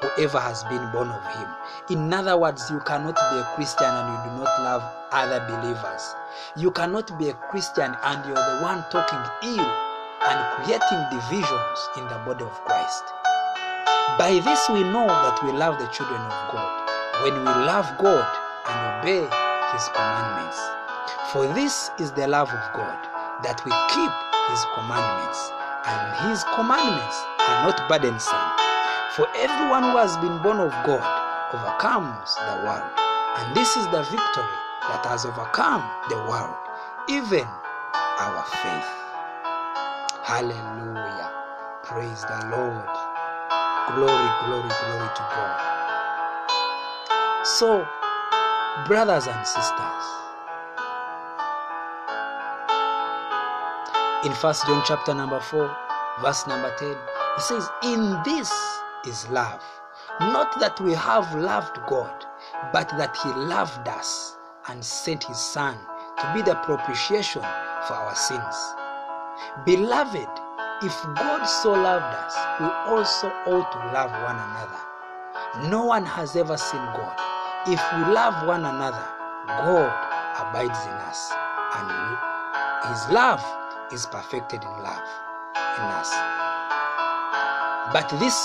whoever 0.02 0.40
has 0.40 0.64
been 0.64 0.90
born 0.92 1.08
of 1.08 1.22
him. 1.36 1.48
In 1.90 2.12
other 2.12 2.36
words 2.36 2.70
you 2.70 2.80
cannot 2.80 3.14
be 3.14 3.38
a 3.38 3.52
Christian 3.54 3.86
and 3.86 4.06
you 4.10 4.30
do 4.30 4.36
not 4.42 4.52
love 4.62 4.82
other 5.12 5.40
believers. 5.46 6.14
You 6.56 6.70
cannot 6.70 7.16
be 7.18 7.28
a 7.28 7.34
Christian 7.34 7.94
and 8.02 8.26
you're 8.26 8.34
the 8.34 8.58
one 8.62 8.84
talking 8.90 9.22
ill 9.42 9.70
and 10.26 10.38
creating 10.58 11.02
divisions 11.10 11.78
in 11.96 12.04
the 12.04 12.18
body 12.26 12.44
of 12.44 12.52
Christ. 12.64 13.04
By 14.18 14.40
this 14.44 14.68
we 14.68 14.82
know 14.82 15.06
that 15.06 15.40
we 15.44 15.52
love 15.52 15.78
the 15.78 15.86
children 15.88 16.20
of 16.20 16.52
God. 16.52 16.72
When 17.22 17.34
we 17.38 17.52
love 17.64 17.86
God 17.98 18.26
and 18.66 19.00
obey 19.00 19.24
His 19.72 19.88
commandments. 19.94 20.58
For 21.32 21.46
this 21.54 21.90
is 21.98 22.12
the 22.12 22.26
love 22.26 22.48
of 22.50 22.64
God, 22.74 22.98
that 23.42 23.64
we 23.64 23.72
keep 23.92 24.12
His 24.52 24.62
commandments, 24.74 25.52
and 25.86 26.00
His 26.28 26.44
commandments 26.54 27.16
are 27.40 27.66
not 27.68 27.78
burdensome. 27.88 28.50
For 29.16 29.26
everyone 29.36 29.90
who 29.90 29.96
has 29.98 30.16
been 30.18 30.38
born 30.42 30.60
of 30.60 30.70
God 30.86 31.02
overcomes 31.52 32.36
the 32.36 32.62
world, 32.62 32.90
and 33.40 33.56
this 33.56 33.76
is 33.76 33.86
the 33.90 34.02
victory 34.06 34.56
that 34.88 35.04
has 35.06 35.26
overcome 35.26 35.82
the 36.08 36.18
world, 36.28 36.54
even 37.08 37.46
our 38.20 38.44
faith. 38.62 38.90
Hallelujah. 40.22 41.32
Praise 41.82 42.22
the 42.22 42.38
Lord. 42.54 42.90
Glory, 43.96 44.30
glory, 44.46 44.70
glory 44.70 45.10
to 45.16 45.24
God. 45.34 45.80
So, 47.42 47.86
brothers 48.86 49.26
and 49.26 49.46
sisters, 49.46 50.04
in 54.24 54.32
First 54.34 54.66
John 54.66 54.82
chapter 54.86 55.14
number 55.14 55.40
4, 55.40 55.76
verse 56.20 56.46
number 56.46 56.74
10, 56.76 56.88
he 57.36 57.40
says, 57.40 57.68
In 57.82 58.20
this 58.22 58.52
is 59.06 59.26
love. 59.30 59.62
Not 60.20 60.60
that 60.60 60.78
we 60.80 60.92
have 60.92 61.34
loved 61.34 61.78
God, 61.88 62.26
but 62.72 62.90
that 62.98 63.16
He 63.16 63.30
loved 63.30 63.88
us 63.88 64.36
and 64.68 64.84
sent 64.84 65.24
His 65.24 65.38
Son 65.38 65.74
to 66.18 66.32
be 66.34 66.42
the 66.42 66.56
propitiation 66.56 67.40
for 67.40 67.94
our 67.94 68.14
sins. 68.14 68.56
Beloved, 69.64 70.28
if 70.82 70.94
God 71.16 71.44
so 71.46 71.72
loved 71.72 72.04
us, 72.04 72.36
we 72.60 72.66
also 72.92 73.28
ought 73.46 73.72
to 73.72 73.78
love 73.94 74.10
one 74.10 74.36
another. 74.36 75.70
No 75.70 75.86
one 75.86 76.04
has 76.04 76.36
ever 76.36 76.58
seen 76.58 76.80
God. 76.92 77.16
If 77.66 77.80
we 77.94 78.12
love 78.12 78.46
one 78.46 78.66
another, 78.66 79.06
God 79.46 79.92
abides 80.36 80.84
in 80.84 80.92
us, 81.08 81.32
and 81.76 82.92
His 82.92 83.08
love 83.14 83.42
is 83.92 84.06
perfected 84.06 84.62
in 84.62 84.70
love 84.82 85.02
in 85.80 85.88
us. 85.96 86.10
But 87.92 88.08
this, 88.20 88.36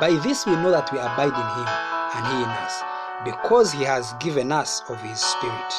by 0.00 0.18
this 0.22 0.46
we 0.46 0.52
know 0.56 0.70
that 0.70 0.90
we 0.92 0.98
abide 0.98 1.34
in 1.34 1.48
Him 1.58 1.68
and 2.16 2.22
He 2.32 2.36
in 2.42 2.52
us, 2.64 2.82
because 3.24 3.72
He 3.72 3.84
has 3.84 4.14
given 4.20 4.52
us 4.52 4.82
of 4.88 5.00
His 5.00 5.20
Spirit. 5.20 5.72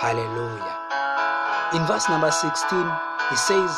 Hallelujah. 0.00 0.76
In 1.74 1.82
verse 1.86 2.08
number 2.08 2.30
16, 2.30 2.52
he 3.30 3.36
says, 3.36 3.70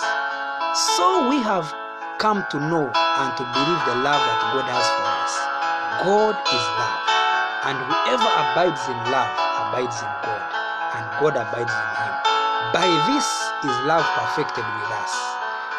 So 0.97 1.29
we 1.29 1.41
have 1.41 1.73
come 2.19 2.45
to 2.51 2.59
know 2.59 2.91
and 2.93 3.31
to 3.37 3.45
believe 3.45 3.83
the 3.89 3.97
love 4.05 4.21
that 4.21 4.39
God 4.53 4.67
has 4.69 4.87
for 4.93 5.09
us. 5.09 5.35
God 6.05 6.37
is 6.37 6.65
love, 6.79 7.03
and 7.65 7.77
whoever 7.89 8.29
abides 8.29 8.83
in 8.87 8.99
love 9.11 9.33
abides 9.67 9.99
in 9.99 10.13
God, 10.23 10.43
and 10.95 11.05
God 11.21 11.35
abides 11.37 11.73
in. 11.73 11.98
By 12.69 12.85
this 13.09 13.25
is 13.65 13.75
love 13.89 14.05
perfected 14.13 14.61
with 14.61 14.91
us, 14.93 15.13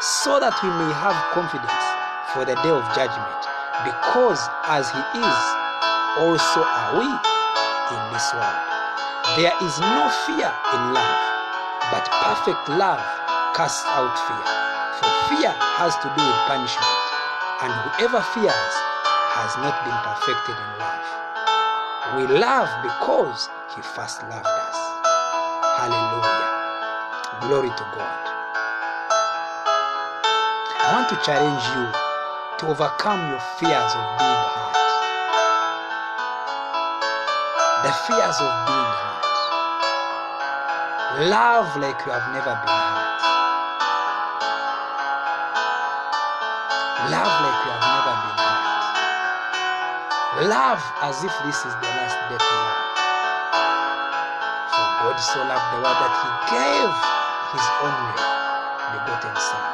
so 0.02 0.42
that 0.42 0.58
we 0.66 0.74
may 0.74 0.90
have 0.98 1.14
confidence 1.38 1.86
for 2.34 2.50
the 2.50 2.58
day 2.66 2.74
of 2.74 2.82
judgment, 2.98 3.42
because 3.86 4.42
as 4.66 4.90
he 4.90 5.02
is, 5.22 5.44
also 6.18 6.66
are 6.66 6.98
we 6.98 7.06
in 7.06 8.02
this 8.10 8.26
world. 8.34 8.66
There 9.38 9.54
is 9.62 9.78
no 9.78 10.10
fear 10.26 10.50
in 10.50 10.84
love, 10.98 11.22
but 11.94 12.10
perfect 12.26 12.74
love 12.74 13.06
casts 13.54 13.86
out 13.94 14.18
fear. 14.26 14.46
For 14.98 15.12
fear 15.30 15.54
has 15.78 15.94
to 16.02 16.10
do 16.10 16.24
with 16.26 16.42
punishment, 16.50 17.06
and 17.62 17.70
whoever 17.86 18.26
fears 18.34 18.74
has 19.38 19.54
not 19.62 19.78
been 19.86 20.00
perfected 20.02 20.58
in 20.58 20.72
love. 20.82 21.06
We 22.18 22.24
love 22.34 22.70
because 22.82 23.46
he 23.78 23.86
first 23.86 24.26
loved 24.26 24.50
us. 24.50 24.78
Hallelujah. 25.78 26.59
Glory 27.42 27.70
to 27.70 27.86
God. 27.96 28.50
I 30.76 30.92
want 30.92 31.08
to 31.10 31.16
challenge 31.24 31.64
you 31.72 31.88
to 32.60 32.64
overcome 32.68 33.32
your 33.32 33.40
fears 33.56 33.92
of 33.96 34.06
being 34.20 34.44
hurt. 34.52 34.76
The 37.88 37.94
fears 38.06 38.38
of 38.44 38.52
being 38.68 38.92
hurt. 39.00 39.24
Love 41.32 41.72
like 41.80 41.96
you 42.06 42.12
have 42.12 42.28
never 42.36 42.60
been 42.60 42.82
hurt. 42.92 43.24
Love 47.08 47.36
like 47.40 47.60
you 47.64 47.72
have 47.72 47.88
never 47.88 48.16
been 48.20 48.36
hurt. 48.36 48.84
Love 50.52 50.84
as 51.08 51.24
if 51.24 51.32
this 51.48 51.56
is 51.64 51.72
the 51.80 51.88
last 51.96 52.20
day 52.28 52.36
to 52.36 52.56
love. 52.68 52.84
For 54.76 54.88
God 55.08 55.16
so 55.24 55.40
loved 55.48 55.68
the 55.72 55.80
world 55.80 56.00
that 56.04 56.14
he 56.20 56.30
gave 56.52 57.18
his 57.50 57.66
only 57.82 58.14
begotten 58.93 59.34
Son. 59.34 59.66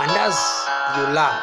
And 0.00 0.10
as 0.16 0.32
you 0.96 1.04
love, 1.12 1.36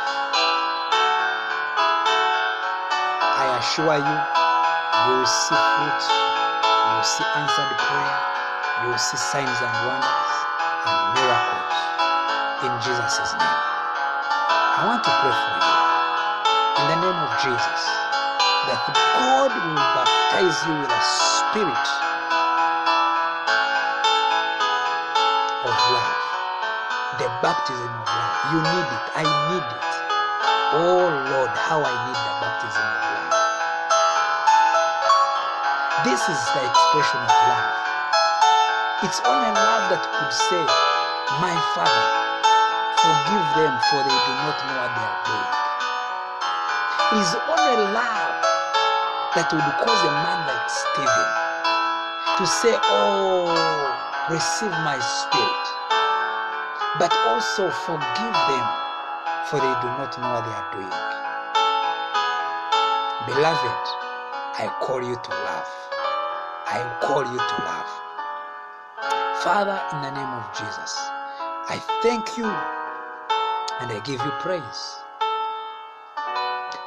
I 3.37 3.53
assure 3.61 4.01
you, 4.01 4.17
you 4.17 5.11
will 5.13 5.29
see 5.29 5.53
fruit, 5.53 6.03
you 6.09 6.89
will 6.97 7.05
see 7.05 7.27
answered 7.37 7.69
prayer, 7.77 8.17
you 8.81 8.89
will 8.89 8.97
see 8.97 9.21
signs 9.21 9.61
and 9.61 9.75
wonders 9.85 10.33
and 10.89 10.97
miracles 11.13 11.77
in 12.65 12.73
Jesus' 12.81 13.37
name. 13.37 13.61
I 14.73 14.89
want 14.89 15.05
to 15.05 15.13
pray 15.21 15.37
for 15.37 15.53
you 15.53 15.69
in 16.81 16.85
the 16.89 16.97
name 17.05 17.19
of 17.21 17.31
Jesus 17.45 17.81
that 18.65 18.81
God 19.21 19.53
will 19.53 19.77
baptize 19.93 20.57
you 20.65 20.73
with 20.81 20.89
a 20.89 21.03
spirit 21.05 22.08
of 25.69 25.77
love, 25.93 26.17
the 27.21 27.29
baptism 27.45 27.85
of 27.85 28.05
love. 28.09 28.37
You 28.49 28.59
need 28.73 28.89
it. 28.89 29.05
I 29.21 29.23
need 29.53 29.67
it. 29.69 29.93
Oh 30.73 31.05
Lord, 31.29 31.53
how 31.53 31.85
I 31.85 31.93
need 32.09 32.17
the 32.17 32.33
baptism 32.41 32.81
of 32.81 33.01
love. 33.05 33.33
This 36.09 36.21
is 36.25 36.41
the 36.57 36.63
expression 36.65 37.21
of 37.21 37.33
love. 37.53 37.73
It's 39.05 39.21
only 39.29 39.53
love 39.53 39.83
that 39.93 40.01
could 40.09 40.33
say, 40.33 40.63
My 41.37 41.53
Father, 41.77 42.07
forgive 42.97 43.47
them 43.61 43.73
for 43.93 44.01
they 44.01 44.17
do 44.25 44.33
not 44.41 44.57
know 44.65 44.73
what 44.73 44.89
they 44.89 45.05
are 45.05 45.21
doing. 45.29 45.53
It 47.13 47.21
is 47.21 47.33
only 47.45 47.77
love 47.93 48.33
that 49.37 49.53
would 49.53 49.69
cause 49.85 50.01
a 50.01 50.13
man 50.25 50.39
like 50.49 50.65
Stephen 50.65 51.29
to 52.41 52.45
say, 52.47 52.73
Oh, 52.89 53.98
receive 54.29 54.71
my 54.85 54.99
spirit, 54.99 55.65
but 56.99 57.11
also 57.27 57.69
forgive 57.85 58.37
them 58.49 58.67
for 59.49 59.57
they 59.57 59.75
do 59.81 59.89
not 59.97 60.13
know 60.21 60.29
what 60.29 60.45
they 60.45 60.53
are 60.53 60.71
doing. 60.71 60.93
Beloved, 63.25 63.85
I 64.61 64.69
call 64.81 65.01
you 65.01 65.15
to 65.15 65.31
love. 65.31 65.69
I 66.67 66.97
call 67.01 67.23
you 67.25 67.37
to 67.37 67.57
love. 67.65 67.89
Father, 69.41 69.81
in 69.95 70.01
the 70.03 70.11
name 70.11 70.33
of 70.37 70.45
Jesus, 70.53 70.93
I 71.67 71.81
thank 72.03 72.37
you 72.37 72.45
and 72.45 73.91
I 73.91 73.99
give 74.05 74.21
you 74.21 74.31
praise 74.41 74.99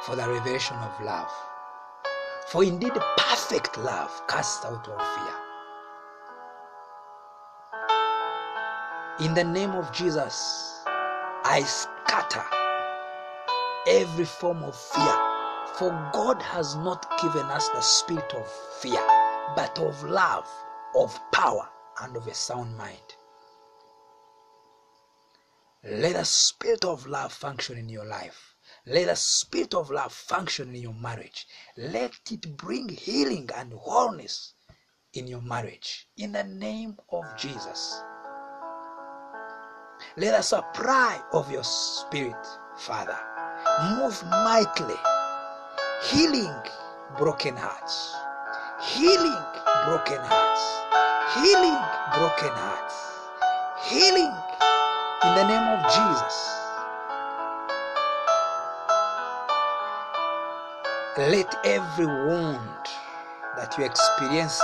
for 0.05 0.15
the 0.15 0.29
revelation 0.29 0.77
of 0.77 1.01
love. 1.03 1.31
For 2.47 2.63
indeed, 2.63 2.93
perfect 3.17 3.77
love 3.77 4.11
casts 4.27 4.63
out 4.65 4.87
all 4.87 4.97
fear. 4.97 5.42
In 9.19 9.35
the 9.35 9.43
name 9.43 9.71
of 9.71 9.91
Jesus, 9.91 10.81
I 10.87 11.63
scatter 11.63 12.43
every 13.87 14.25
form 14.25 14.63
of 14.63 14.75
fear. 14.75 15.17
For 15.75 15.89
God 16.11 16.41
has 16.41 16.75
not 16.77 17.05
given 17.21 17.45
us 17.45 17.69
the 17.69 17.81
spirit 17.81 18.33
of 18.33 18.51
fear, 18.81 19.05
but 19.55 19.77
of 19.77 20.03
love, 20.03 20.47
of 20.95 21.19
power, 21.31 21.69
and 22.01 22.17
of 22.17 22.25
a 22.25 22.33
sound 22.33 22.75
mind. 22.75 23.15
Let 25.83 26.13
the 26.13 26.25
spirit 26.25 26.83
of 26.83 27.05
love 27.05 27.33
function 27.33 27.77
in 27.77 27.89
your 27.89 28.05
life. 28.05 28.55
Let 28.87 29.05
the 29.05 29.15
spirit 29.15 29.75
of 29.75 29.91
love 29.91 30.11
function 30.11 30.73
in 30.73 30.81
your 30.81 30.93
marriage. 30.95 31.45
Let 31.77 32.13
it 32.31 32.57
bring 32.57 32.89
healing 32.89 33.49
and 33.55 33.73
wholeness 33.73 34.55
in 35.13 35.27
your 35.27 35.41
marriage. 35.41 36.07
In 36.17 36.31
the 36.31 36.43
name 36.43 36.97
of 37.11 37.25
Jesus. 37.37 38.01
Let 40.15 40.35
us 40.35 40.51
apply 40.51 41.19
of 41.31 41.49
your 41.49 41.63
spirit, 41.63 42.37
Father, 42.77 43.17
move 43.97 44.23
mightily, 44.29 44.93
healing 46.11 46.53
broken 47.17 47.55
hearts, 47.57 48.13
healing 48.93 49.41
broken 49.89 50.21
hearts, 50.21 50.61
healing 51.33 51.73
broken 52.13 52.53
hearts, 52.53 52.93
healing 53.89 54.29
in 55.25 55.33
the 55.33 55.47
name 55.49 55.67
of 55.73 55.81
Jesus. 55.89 56.37
Let 61.17 61.55
every 61.65 62.05
wound 62.05 62.85
that 63.57 63.73
you 63.79 63.83
experienced 63.83 64.61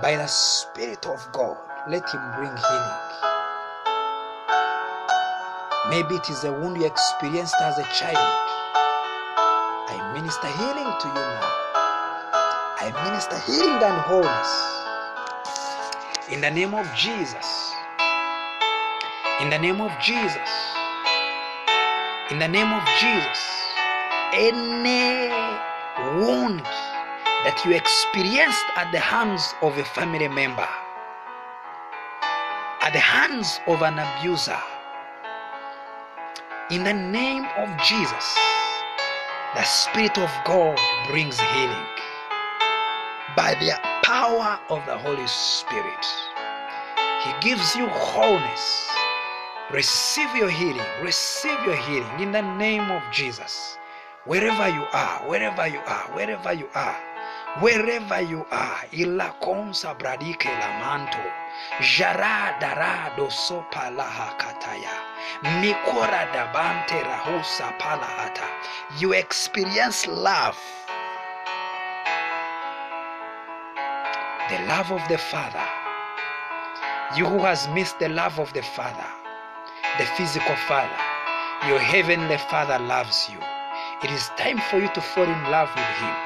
by 0.00 0.14
the 0.14 0.28
Spirit 0.28 1.06
of 1.06 1.26
God, 1.32 1.58
let 1.88 2.08
Him 2.08 2.22
bring 2.36 2.56
healing. 2.56 3.07
Maybe 5.90 6.16
it 6.16 6.28
is 6.28 6.44
a 6.44 6.52
wound 6.52 6.76
you 6.76 6.84
experienced 6.84 7.54
as 7.62 7.78
a 7.78 7.82
child. 7.96 8.16
I 9.88 10.12
minister 10.12 10.46
healing 10.46 10.92
to 11.00 11.08
you 11.08 11.14
now. 11.14 11.48
I 12.76 12.92
minister 13.08 13.38
healing 13.48 13.82
and 13.82 13.96
wholeness. 14.04 14.68
In 16.30 16.42
the 16.42 16.50
name 16.50 16.74
of 16.74 16.86
Jesus. 16.94 17.72
In 19.40 19.48
the 19.48 19.58
name 19.58 19.80
of 19.80 19.90
Jesus. 19.98 20.50
In 22.30 22.38
the 22.38 22.48
name 22.48 22.70
of 22.70 22.84
Jesus. 23.00 23.40
Any 24.34 25.32
wound 26.20 26.64
that 27.44 27.62
you 27.64 27.72
experienced 27.72 28.66
at 28.76 28.92
the 28.92 29.00
hands 29.00 29.54
of 29.62 29.78
a 29.78 29.84
family 29.84 30.28
member, 30.28 30.68
at 32.82 32.92
the 32.92 33.00
hands 33.00 33.58
of 33.66 33.80
an 33.80 33.98
abuser, 33.98 34.60
in 36.70 36.84
the 36.84 36.92
name 36.92 37.46
of 37.56 37.68
Jesus, 37.82 38.36
the 39.54 39.62
Spirit 39.64 40.18
of 40.18 40.30
God 40.44 40.78
brings 41.08 41.40
healing 41.40 41.86
by 43.34 43.54
the 43.54 43.72
power 44.02 44.60
of 44.68 44.84
the 44.84 44.98
Holy 44.98 45.26
Spirit. 45.26 46.04
He 47.24 47.32
gives 47.40 47.74
you 47.74 47.86
wholeness. 47.88 48.86
Receive 49.72 50.28
your 50.36 50.50
healing. 50.50 50.84
Receive 51.02 51.58
your 51.64 51.76
healing 51.76 52.20
in 52.20 52.32
the 52.32 52.42
name 52.42 52.90
of 52.90 53.02
Jesus. 53.10 53.78
Wherever 54.26 54.68
you 54.68 54.84
are, 54.92 55.26
wherever 55.26 55.66
you 55.66 55.80
are, 55.86 56.04
wherever 56.12 56.52
you 56.52 56.68
are, 56.74 56.96
wherever 57.60 58.20
you 58.20 58.44
are, 58.50 58.84
ila 58.92 59.34
konsa 59.40 59.96
bradike 59.98 60.44
la 60.44 60.68
manto, 60.80 61.24
jara 61.80 62.56
darado 62.60 63.30
sopa 63.30 63.90
laha 63.90 64.34
kataya, 64.38 64.94
mikora 65.60 66.26
dabante 66.32 67.02
rahusa 67.02 67.78
palahata. 67.78 68.48
You 68.98 69.12
experience 69.12 70.06
love, 70.06 70.58
the 74.50 74.58
love 74.66 74.92
of 74.92 75.06
the 75.08 75.18
Father. 75.18 75.64
You 77.16 77.24
who 77.26 77.38
has 77.38 77.66
missed 77.68 77.98
the 77.98 78.08
love 78.10 78.38
of 78.38 78.52
the 78.52 78.62
Father, 78.62 79.06
the 79.98 80.04
physical 80.16 80.56
Father, 80.68 81.00
your 81.66 81.78
heavenly 81.78 82.36
Father 82.50 82.78
loves 82.78 83.28
you. 83.30 83.38
It 84.04 84.10
is 84.10 84.28
time 84.36 84.58
for 84.70 84.78
you 84.78 84.88
to 84.94 85.00
fall 85.00 85.24
in 85.24 85.42
love 85.50 85.70
with 85.74 85.84
Him. 85.98 86.16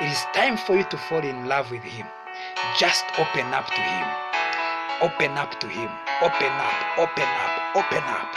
It 0.00 0.10
is 0.10 0.24
time 0.32 0.56
for 0.56 0.74
you 0.74 0.84
to 0.84 0.96
fall 0.96 1.20
in 1.22 1.46
love 1.46 1.70
with 1.70 1.82
Him. 1.82 2.06
Just 2.78 3.04
open 3.18 3.52
up 3.52 3.66
to 3.66 3.80
Him. 3.80 4.31
Open 5.02 5.36
up 5.36 5.58
to 5.58 5.66
Him. 5.66 5.90
Open 6.22 6.52
up, 6.62 6.78
open 6.96 7.26
up, 7.26 7.74
open 7.74 8.04
up. 8.06 8.30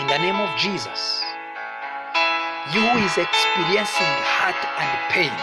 In 0.00 0.06
the 0.08 0.16
name 0.24 0.40
of 0.40 0.48
Jesus, 0.56 1.20
you 2.72 2.80
who 2.80 2.96
is 3.04 3.12
experiencing 3.12 4.14
hurt 4.24 4.56
and 4.56 4.92
pain, 5.12 5.36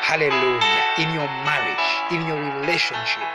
hallelujah, 0.00 0.80
in 0.96 1.12
your 1.12 1.28
marriage, 1.44 1.88
in 2.08 2.24
your 2.24 2.40
relationship, 2.64 3.28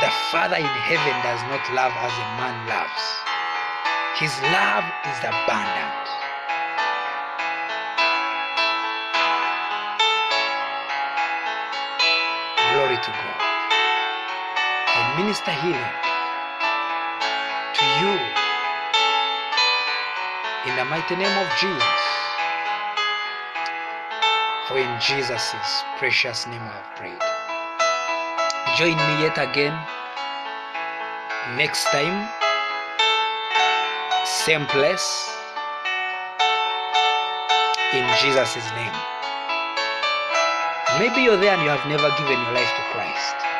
the 0.00 0.08
Father 0.32 0.56
in 0.56 0.64
heaven 0.64 1.16
does 1.20 1.44
not 1.52 1.60
love 1.76 1.92
as 1.92 2.14
a 2.16 2.28
man 2.40 2.56
loves. 2.72 3.04
His 4.16 4.32
love 4.48 4.88
is 5.04 5.18
abundant. 5.20 6.23
Minister 15.16 15.52
healing 15.52 15.94
to 17.74 17.84
you 18.00 18.12
in 20.66 20.76
the 20.76 20.84
mighty 20.86 21.16
name 21.16 21.36
of 21.38 21.48
Jesus. 21.60 22.00
For 24.68 24.78
in 24.78 25.00
Jesus' 25.00 25.54
precious 25.98 26.46
name 26.46 26.62
I 26.62 26.72
have 26.72 26.90
prayed. 26.96 27.22
Join 28.78 28.96
me 28.96 29.22
yet 29.22 29.38
again 29.38 29.76
next 31.56 31.84
time 31.92 32.26
same 34.24 34.64
place 34.66 35.30
in 37.92 38.04
jesus' 38.16 38.56
name 38.72 38.96
maybe 40.98 41.20
you're 41.20 41.36
there 41.36 41.52
and 41.52 41.62
you 41.62 41.68
have 41.68 41.86
never 41.86 42.08
given 42.16 42.40
your 42.40 42.52
life 42.52 42.72
to 42.72 42.82
christ 42.92 43.53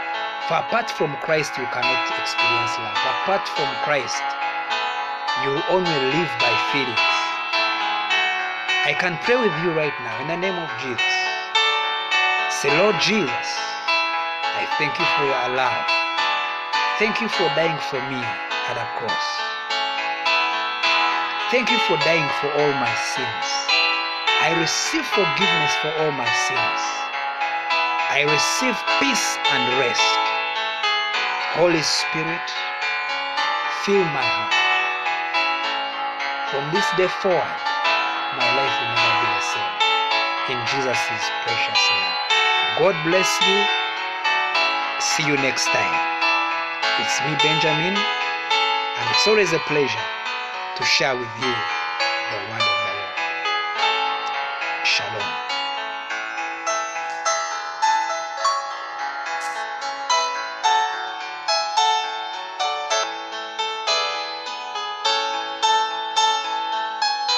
for 0.49 0.61
apart 0.61 0.91
from 0.91 1.17
christ 1.25 1.57
you 1.59 1.67
cannot 1.73 2.05
experience 2.21 2.75
love. 2.79 3.01
Apart 3.25 3.49
from 3.49 3.69
christ 3.85 4.23
you 5.43 5.57
only 5.69 5.99
live 6.15 6.33
by 6.39 6.55
feelings 6.73 7.15
i 8.85 8.95
can 8.97 9.19
pray 9.25 9.37
with 9.37 9.55
you 9.65 9.73
right 9.73 9.97
now 10.05 10.21
in 10.21 10.29
the 10.29 10.37
name 10.37 10.57
of 10.57 10.71
jesus. 10.81 11.15
Say 12.53 12.71
lord 12.79 12.97
jesus 13.01 13.49
i 14.57 14.67
thank 14.79 14.99
you 14.99 15.07
for 15.17 15.25
your 15.25 15.57
love. 15.57 16.05
Thank 16.99 17.21
you 17.21 17.29
for 17.29 17.43
dying 17.59 17.77
for 17.91 17.99
me 18.07 18.23
at 18.23 18.79
a 18.79 18.87
cross. 18.95 19.29
Thank 21.51 21.69
you 21.73 21.79
for 21.91 21.97
dying 22.07 22.31
for 22.39 22.55
all 22.55 22.73
my 22.79 22.95
sins. 22.95 23.47
I 24.39 24.55
receive 24.63 25.05
forgiveness 25.05 25.75
for 25.83 25.91
all 25.99 26.13
my 26.13 26.31
sins. 26.47 26.83
I 28.15 28.23
receive 28.31 28.79
peace 29.03 29.39
and 29.51 29.79
rest. 29.83 30.24
Holy 31.55 31.87
Spirit, 31.87 32.51
fill 33.87 34.03
my 34.11 34.27
heart. 34.27 34.51
From 36.51 36.67
this 36.75 36.83
day 36.99 37.07
forward, 37.23 37.59
my 38.35 38.49
life 38.59 38.75
will 38.75 38.91
never 38.91 39.15
be 39.23 39.29
the 39.39 39.45
same. 39.55 39.75
In 40.51 40.59
Jesus' 40.67 40.99
precious 41.47 41.83
name. 41.95 42.15
God 42.83 42.99
bless 43.07 43.31
you. 43.47 43.59
See 44.99 45.31
you 45.31 45.39
next 45.47 45.71
time. 45.71 45.95
It's 46.99 47.23
me, 47.23 47.39
Benjamin, 47.39 47.95
and 47.95 49.05
it's 49.15 49.27
always 49.31 49.55
a 49.55 49.63
pleasure 49.71 50.07
to 50.75 50.83
share 50.83 51.15
with 51.15 51.31
you 51.39 51.55
the 51.55 52.39
word 52.51 52.64